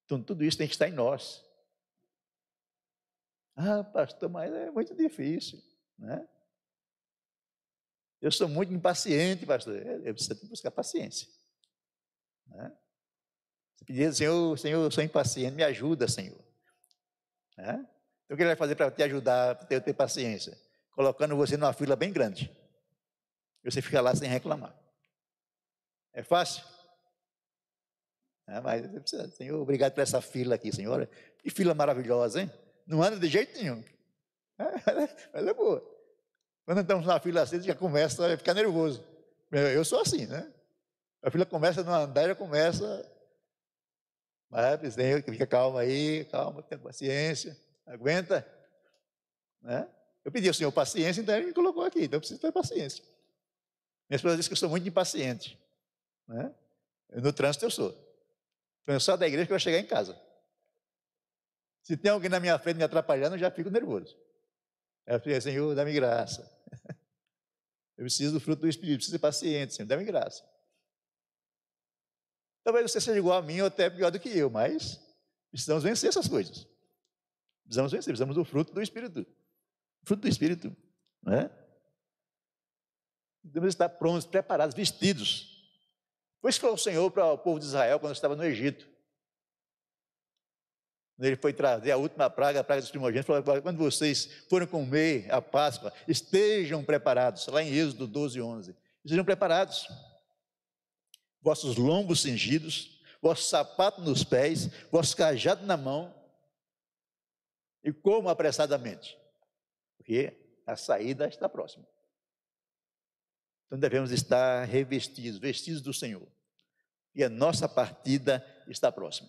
[0.08, 1.44] Então, tudo isso tem que estar em nós.
[3.54, 5.62] Ah, pastor, mas é muito difícil,
[5.98, 6.26] né?
[8.18, 9.76] Eu sou muito impaciente, pastor.
[9.76, 11.28] É, você tem que buscar paciência.
[12.46, 12.74] Né?
[13.76, 16.42] Você pedir, Senhor, Senhor, eu sou impaciente, me ajuda, Senhor.
[17.58, 17.86] Né?
[18.24, 20.58] Então, o que ele vai fazer para te ajudar, para ter, ter paciência?
[20.92, 22.50] Colocando você numa fila bem grande.
[23.62, 24.74] E você fica lá sem reclamar.
[26.14, 26.64] É fácil?
[28.48, 28.82] É, mas
[29.36, 31.06] Senhor, obrigado por essa fila aqui, Senhor.
[31.38, 32.50] Que fila maravilhosa, hein?
[32.86, 33.84] Não anda de jeito nenhum.
[34.58, 34.64] É,
[35.34, 35.84] mas é boa.
[36.64, 39.04] Quando estamos na fila assim, já começa a ficar nervoso.
[39.50, 40.50] Eu sou assim, né?
[41.22, 43.06] A fila começa a não andar, já começa.
[44.48, 47.54] Mas Senhor, fica calma aí, calma, tenha paciência,
[47.86, 48.46] aguenta.
[49.60, 49.86] Né?
[50.24, 53.04] Eu pedi ao Senhor paciência, então ele me colocou aqui, então eu preciso ter paciência.
[54.08, 55.58] Minha esposa disse que eu sou muito impaciente.
[56.26, 56.50] Né?
[57.10, 58.07] No trânsito eu sou.
[58.88, 60.18] Eu só da igreja que eu vou chegar em casa.
[61.82, 64.18] Se tem alguém na minha frente me atrapalhando, eu já fico nervoso.
[65.06, 66.42] Eu falei, Senhor, dá-me graça.
[67.96, 70.48] Eu preciso do fruto do Espírito, preciso ser paciente, Senhor, dá-me graça.
[72.62, 75.00] Talvez você seja igual a mim ou até pior do que eu, mas
[75.50, 76.64] precisamos vencer essas coisas.
[77.64, 79.26] Precisamos vencer, precisamos do fruto do Espírito.
[80.04, 80.76] Fruto do Espírito,
[81.22, 81.50] não é?
[83.42, 85.57] Devemos estar prontos, preparados, vestidos
[86.40, 88.88] foi isso que falou o Senhor para o povo de Israel quando estava no Egito.
[91.18, 95.26] Ele foi trazer a última praga, a praga dos primogênitos, falou, quando vocês forem comer
[95.32, 99.88] a Páscoa, estejam preparados, lá em Êxodo 12, 11, estejam preparados,
[101.40, 106.14] vossos lombos cingidos, vosso sapato nos pés, vosso cajado na mão,
[107.82, 109.18] e como apressadamente,
[109.96, 111.84] porque a saída está próxima.
[113.68, 116.26] Então devemos estar revestidos, vestidos do Senhor.
[117.14, 119.28] E a nossa partida está próxima.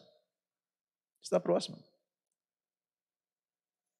[1.22, 1.78] Está próxima.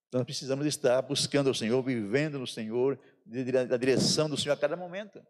[0.08, 4.58] Então nós precisamos estar buscando o Senhor, vivendo no Senhor, na direção do Senhor a
[4.58, 5.22] cada momento.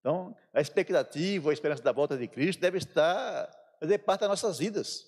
[0.00, 3.50] Então, a expectativa, a esperança da volta de Cristo deve estar,
[3.80, 5.06] fazer parte das nossas vidas.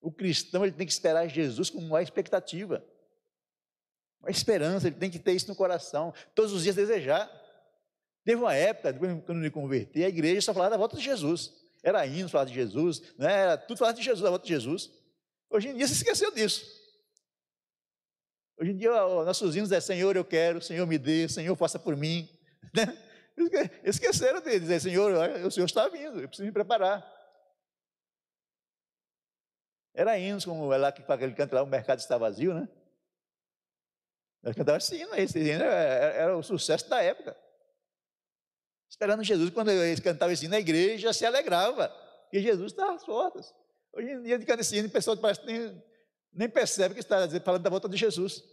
[0.00, 2.84] O cristão ele tem que esperar Jesus com uma expectativa,
[4.20, 7.30] uma esperança, ele tem que ter isso no coração, todos os dias desejar.
[8.26, 8.92] Teve uma época,
[9.24, 11.54] quando me converti, a igreja só falava da volta de Jesus.
[11.80, 13.32] Era hino falar de Jesus, né?
[13.32, 14.90] era tudo falar de Jesus, da volta de Jesus.
[15.48, 16.66] Hoje em dia se esqueceu disso.
[18.58, 21.96] Hoje em dia, nossos hinos é Senhor, eu quero, Senhor, me dê, Senhor, faça por
[21.96, 22.28] mim.
[23.38, 23.70] Né?
[23.84, 25.12] Esqueceram de dizer, Senhor,
[25.44, 27.06] o Senhor está vindo, eu preciso me preparar.
[29.94, 32.66] Era hinos, como é lá que ele canta lá, o mercado está vazio, né?
[34.42, 37.36] Ele cantava esse hino, esse hino era, era o sucesso da época.
[38.88, 41.88] Esperando Jesus, quando eles cantavam esse hino, a igreja se alegrava,
[42.30, 43.54] que Jesus estava às portas.
[43.92, 45.82] Hoje em dia, de o pessoal parece nem,
[46.32, 48.44] nem percebe que está falando da volta de Jesus.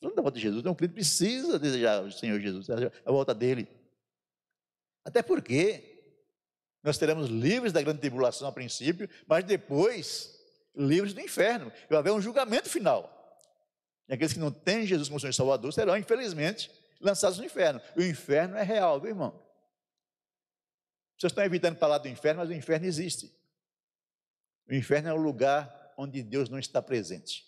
[0.00, 3.34] Falando da volta de Jesus, então o crente precisa desejar o Senhor Jesus, a volta
[3.34, 3.68] dele.
[5.04, 5.92] Até porque
[6.82, 10.36] nós seremos livres da grande tribulação a princípio, mas depois
[10.74, 11.72] livres do inferno.
[11.88, 13.38] Vai haver um julgamento final.
[14.08, 16.70] E aqueles que não têm Jesus como Senhor Salvador serão, infelizmente,
[17.02, 17.80] lançados no inferno.
[17.96, 19.32] O inferno é real, viu, irmão?
[21.18, 23.32] Vocês estão evitando falar do inferno, mas o inferno existe.
[24.68, 27.46] O inferno é o lugar onde Deus não está presente.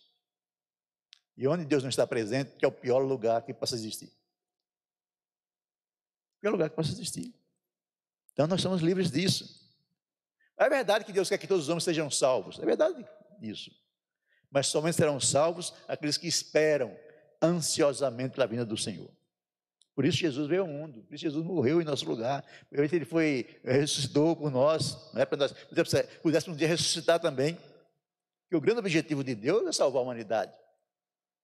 [1.36, 4.08] E onde Deus não está presente, que é o pior lugar que possa existir.
[6.36, 7.34] O pior lugar que possa existir.
[8.32, 9.64] Então nós somos livres disso.
[10.56, 12.58] É verdade que Deus quer que todos os homens sejam salvos.
[12.58, 13.04] É verdade
[13.40, 13.70] isso.
[14.50, 16.96] Mas somente serão salvos aqueles que esperam
[17.42, 19.10] ansiosamente pela vinda do Senhor.
[19.94, 22.94] Por isso Jesus veio ao mundo, por isso Jesus morreu em nosso lugar, por isso
[22.94, 25.52] ele foi, ressuscitou por nós, né, para nós
[26.20, 27.56] pudéssemos um dia ressuscitar também.
[28.48, 30.52] Que o grande objetivo de Deus é salvar a humanidade.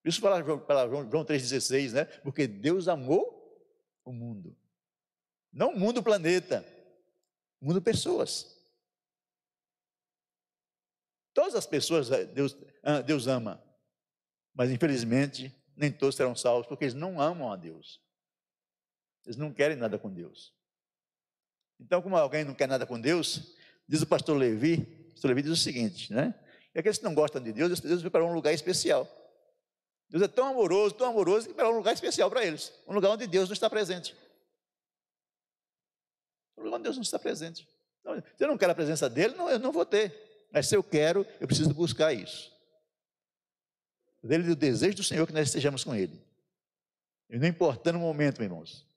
[0.02, 2.04] Por isso fala João 3,16, né?
[2.04, 3.40] Porque Deus amou
[4.04, 4.56] o mundo.
[5.52, 6.64] Não o mundo, o planeta.
[7.60, 8.58] O mundo, pessoas.
[11.34, 13.62] Todas as pessoas eh, Deus, ah, Deus ama.
[14.54, 18.00] Mas infelizmente, nem todos serão salvos, porque eles não amam a Deus.
[19.24, 20.54] Eles não querem nada com Deus.
[21.78, 23.54] Então, como alguém não quer nada com Deus,
[23.88, 26.34] diz o pastor Levi, o pastor Levi diz o seguinte, né?
[26.74, 29.08] E aqueles que não gostam de Deus, Deus preparou um lugar especial.
[30.08, 32.72] Deus é tão amoroso, tão amoroso, que preparou um lugar especial para eles.
[32.86, 34.14] Um lugar onde Deus não está presente.
[36.56, 37.66] Um lugar onde Deus não está presente.
[38.00, 40.48] Então, se eu não quero a presença dele, não, eu não vou ter.
[40.52, 42.52] Mas se eu quero, eu preciso buscar isso.
[44.22, 46.20] Dele do desejo do Senhor que nós estejamos com Ele.
[47.30, 48.89] E não importando o momento, meus irmãos.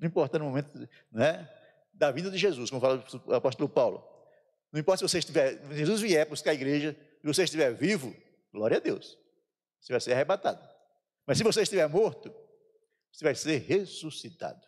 [0.00, 1.48] Não importando o momento né,
[1.92, 4.02] da vinda de Jesus, como fala o apóstolo Paulo.
[4.72, 8.16] Não importa se você estiver, Jesus vier buscar a igreja, se você estiver vivo,
[8.52, 9.18] glória a Deus.
[9.80, 10.66] Você vai ser arrebatado.
[11.26, 12.34] Mas se você estiver morto,
[13.12, 14.66] você vai ser ressuscitado.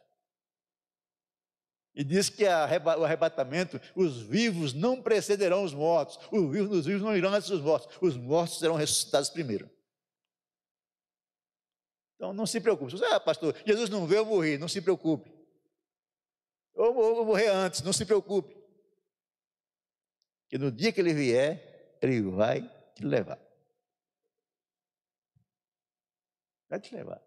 [1.94, 7.02] E diz que o arrebatamento, os vivos não precederão os mortos, os vivos, os vivos
[7.02, 9.70] não irão antes dos mortos, os mortos serão ressuscitados primeiro.
[12.22, 12.92] Então não se preocupe.
[12.92, 15.28] Você, ah, pastor, Jesus não veio, eu morri, não se preocupe.
[16.72, 18.56] Eu vou morrer antes, não se preocupe.
[20.48, 22.62] Que no dia que ele vier, ele vai
[22.94, 23.40] te levar.
[26.68, 27.20] Vai te levar.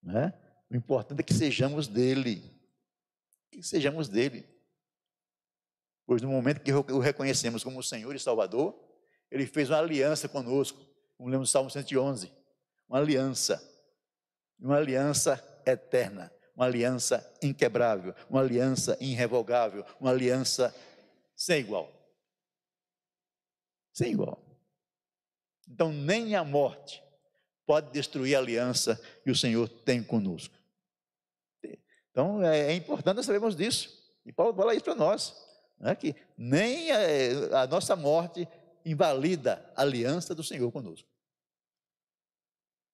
[0.00, 0.32] Né?
[0.70, 2.48] O importante é que sejamos dele
[3.50, 4.48] que sejamos dele.
[6.06, 8.72] Pois no momento que o reconhecemos como Senhor e Salvador,
[9.32, 10.78] ele fez uma aliança conosco,
[11.18, 12.32] como lemos no Salmo 111,
[12.88, 13.71] uma aliança,
[14.66, 20.74] uma aliança eterna, uma aliança inquebrável, uma aliança irrevogável, uma aliança
[21.34, 21.90] sem igual.
[23.92, 24.40] Sem igual.
[25.68, 27.02] Então, nem a morte
[27.66, 30.62] pode destruir a aliança que o Senhor tem conosco.
[32.12, 33.98] Então é, é importante nós sabermos disso.
[34.24, 35.34] E Paulo fala isso para nós,
[35.80, 38.46] né, que nem a, a, nossa morte
[38.84, 41.08] invalida a aliança do Senhor conosco.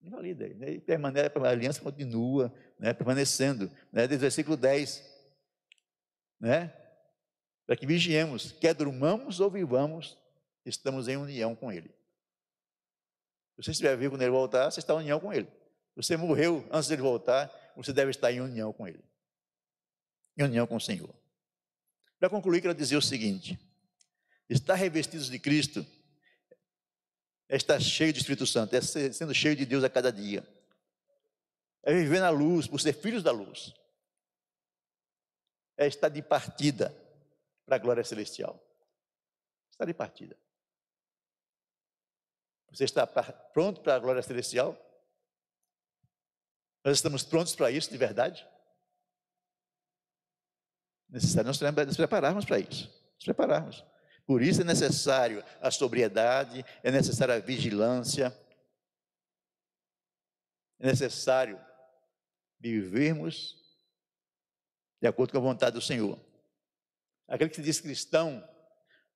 [0.00, 3.70] Invalida, né, permanece, a aliança continua né, permanecendo.
[3.92, 5.04] Né, desde o versículo 10,
[6.40, 6.72] né,
[7.66, 10.16] para que vigiemos, quer durmamos ou vivamos,
[10.64, 11.88] estamos em união com Ele.
[13.56, 15.48] Se você estiver vivo quando Ele voltar, você está em união com Ele.
[15.96, 19.02] Você morreu antes dele voltar, você deve estar em união com Ele
[20.38, 21.12] em união com o Senhor.
[22.18, 23.58] Para concluir, quero dizer o seguinte:
[24.48, 25.84] estar revestidos de Cristo
[27.48, 30.46] é estar cheio do Espírito Santo, é sendo cheio de Deus a cada dia,
[31.82, 33.74] é viver na luz, por ser filhos da luz,
[35.76, 36.94] é estar de partida
[37.64, 38.62] para a glória celestial.
[39.70, 40.36] Estar de partida.
[42.70, 44.76] Você está pronto para a glória celestial?
[46.84, 48.46] Nós estamos prontos para isso de verdade?
[51.08, 52.86] necessário nós nos prepararmos para isso.
[53.16, 53.84] Nos prepararmos.
[54.28, 58.26] Por isso é necessário a sobriedade, é necessária a vigilância,
[60.78, 61.58] é necessário
[62.60, 63.56] vivermos
[65.00, 66.20] de acordo com a vontade do Senhor.
[67.26, 68.46] Aquele que se diz cristão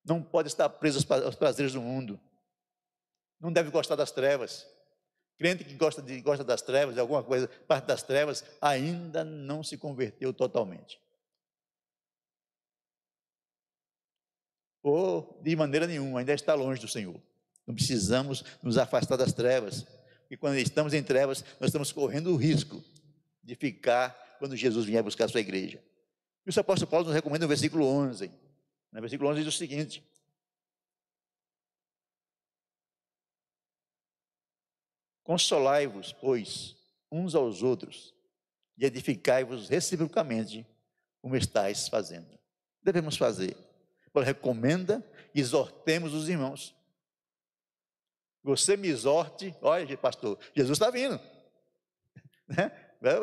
[0.02, 2.18] não pode estar preso aos prazeres do mundo,
[3.38, 4.66] não deve gostar das trevas,
[5.36, 9.62] Crente que gosta, de, gosta das trevas, de alguma coisa, parte das trevas, ainda não
[9.62, 11.01] se converteu totalmente.
[14.82, 17.20] Ou de maneira nenhuma, ainda está longe do Senhor.
[17.66, 19.86] Não precisamos nos afastar das trevas,
[20.22, 22.82] porque quando estamos em trevas, nós estamos correndo o risco
[23.42, 25.82] de ficar quando Jesus vier buscar a sua igreja.
[26.44, 28.30] E o apóstolo Paulo nos recomenda no versículo 11.
[28.90, 30.02] No versículo 11 diz o seguinte:
[35.22, 36.76] Consolai-vos, pois,
[37.10, 38.12] uns aos outros,
[38.76, 40.66] e edificai-vos reciprocamente,
[41.20, 42.38] como estáis fazendo.
[42.82, 43.56] Devemos fazer.
[44.14, 45.02] Recomenda,
[45.34, 46.74] exortemos os irmãos.
[48.42, 51.18] Você me exorte, olha, pastor, Jesus está vindo.
[52.48, 52.70] Né?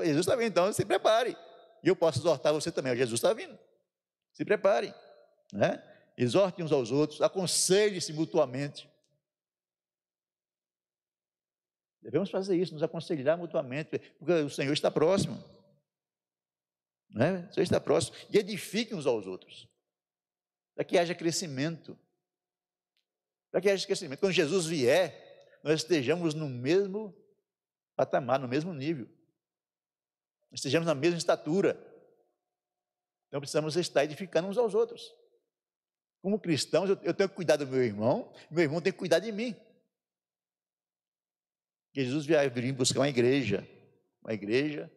[0.05, 1.37] Jesus está vindo, então se prepare.
[1.83, 3.57] E eu posso exortar você também, Jesus está vindo.
[4.33, 4.93] Se prepare.
[5.53, 5.81] Né?
[6.17, 8.89] Exorte uns aos outros, aconselhe-se mutuamente.
[12.01, 15.41] Devemos fazer isso, nos aconselhar mutuamente, porque o Senhor está próximo.
[17.09, 17.47] Né?
[17.49, 18.17] O Senhor está próximo.
[18.31, 19.67] E edifique uns aos outros.
[20.79, 21.99] Para que haja crescimento.
[23.51, 24.21] Para que haja crescimento.
[24.21, 27.13] Quando Jesus vier, nós estejamos no mesmo
[27.97, 29.05] patamar, no mesmo nível.
[30.53, 31.77] Estejamos na mesma estatura.
[33.27, 35.13] Então precisamos estar edificando uns aos outros.
[36.21, 39.33] Como cristãos, eu tenho que cuidar do meu irmão, meu irmão tem que cuidar de
[39.33, 39.53] mim.
[41.93, 43.67] Jesus vai vir buscar uma igreja,
[44.23, 44.89] uma igreja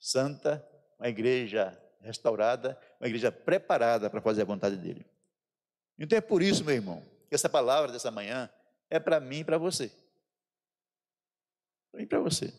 [0.00, 0.66] santa,
[0.98, 5.04] uma igreja restaurada, uma igreja preparada para fazer a vontade dele.
[5.98, 8.48] Então é por isso, meu irmão, que essa palavra dessa manhã
[8.88, 9.90] é para mim e para você.
[11.90, 12.52] Para mim e para você.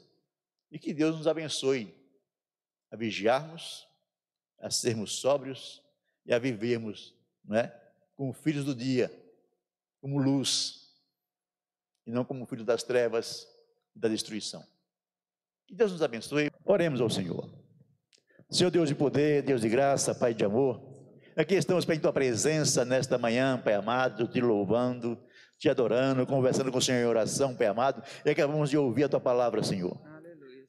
[0.72, 1.96] E que Deus nos abençoe
[2.92, 3.88] a vigiarmos,
[4.60, 5.82] a sermos sóbrios
[6.26, 9.12] e a vivermos não é, como filhos do dia,
[10.02, 10.90] como luz,
[12.06, 13.48] e não como filhos das trevas,
[13.96, 14.66] da destruição.
[15.68, 16.52] Que Deus nos abençoe.
[16.66, 17.50] Oremos ao Senhor.
[18.50, 20.99] Senhor Deus de poder, Deus de graça, Pai de amor,
[21.40, 25.18] aqui estamos para a tua presença nesta manhã, Pai amado, te louvando,
[25.58, 29.10] te adorando, conversando com o Senhor em oração, Pai amado, e acabamos de ouvir a
[29.10, 29.98] tua palavra, Senhor.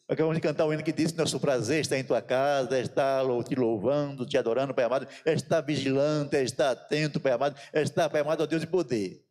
[0.08, 3.56] Acabamos de cantar o hino que diz: Nosso prazer está em tua casa, está te
[3.56, 8.46] louvando, te adorando, Pai amado, está vigilante, está atento, Pai amado, está, Pai amado, ó
[8.46, 9.24] Deus de poder.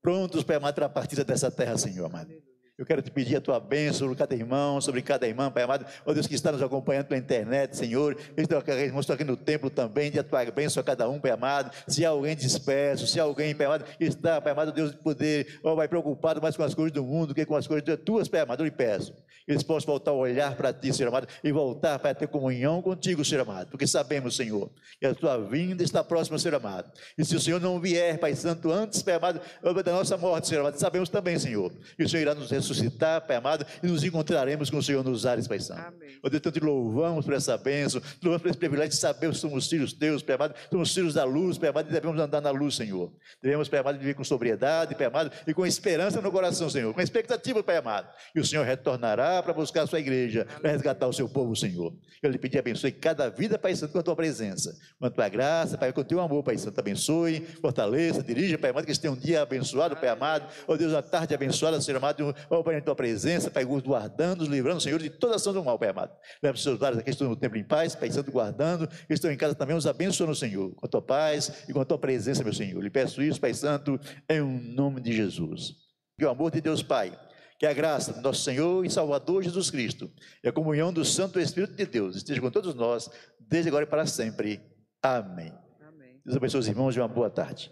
[0.00, 2.32] Prontos, Pai amado, para a partida dessa terra, Senhor amado.
[2.78, 5.86] Eu quero te pedir a tua bênção sobre cada irmão, sobre cada irmã, Pai amado.
[6.04, 8.14] Ó Deus que está nos acompanhando pela internet, Senhor.
[8.36, 11.70] Estou aqui no templo também, de a tua bênção a cada um, Pai amado.
[11.88, 15.88] Se alguém disperso, se alguém, Pai amado, está, Pai amado, Deus de poder, ó, vai
[15.88, 18.66] preocupado mais com as coisas do mundo que com as coisas tuas, Pai amado, eu
[18.66, 19.14] lhe peço.
[19.46, 23.24] Eles possam voltar a olhar para ti, Senhor amado, e voltar para ter comunhão contigo,
[23.24, 23.70] Senhor amado.
[23.70, 26.90] Porque sabemos, Senhor, que a tua vinda está próxima, Senhor amado.
[27.16, 29.40] E se o Senhor não vier, Pai Santo, antes, Pai amado,
[29.84, 33.36] da nossa morte, Senhor amado, sabemos também, Senhor, que o Senhor irá nos ressuscitar, Pai
[33.36, 35.80] amado, e nos encontraremos com o Senhor nos ares, Pai Santo.
[35.80, 36.18] Amém.
[36.22, 39.30] Ó Deus, então te louvamos por essa bênção, te louvamos por esse privilégio de saber
[39.30, 42.40] que somos filhos teus, Pai amado, somos filhos da luz, Pai amado, e devemos andar
[42.40, 43.12] na luz, Senhor.
[43.40, 47.00] Devemos, Pai amado, viver com sobriedade, Pai amado, e com esperança no coração, Senhor, com
[47.00, 48.08] expectativa, Pai amado.
[48.34, 51.94] E o Senhor retornará para buscar a sua igreja, para resgatar o seu povo, Senhor.
[52.22, 55.28] Eu lhe pedi, abençoe cada vida, Pai Santo, com a tua presença, com a tua
[55.28, 59.00] graça, Pai, com o teu amor, Pai Santo, abençoe, fortaleça, dirija, Pai amado, que esse
[59.00, 62.78] tenha um dia abençoado, Pai amado, ó Deus, uma tarde abençoada, Senhor amado, ó Pai,
[62.78, 66.12] em tua presença, Pai, guardando, livrando, Senhor, de toda ação do mal, Pai amado.
[66.42, 69.30] Leva os seus lares aqui, estão no templo em paz, Pai Santo, guardando, que estão
[69.30, 72.42] em casa também, os abençoando, Senhor, com a tua paz e com a tua presença,
[72.42, 72.82] meu Senhor.
[72.82, 75.74] Lhe peço isso, Pai Santo, em nome de Jesus.
[76.18, 77.12] Que o amor de Deus, Pai,
[77.58, 80.10] que a graça do nosso Senhor e Salvador Jesus Cristo
[80.42, 83.88] e a comunhão do Santo Espírito de Deus esteja com todos nós, desde agora e
[83.88, 84.60] para sempre.
[85.02, 85.52] Amém.
[85.80, 86.20] Amém.
[86.24, 87.70] Deus abençoe os irmãos e uma boa tarde.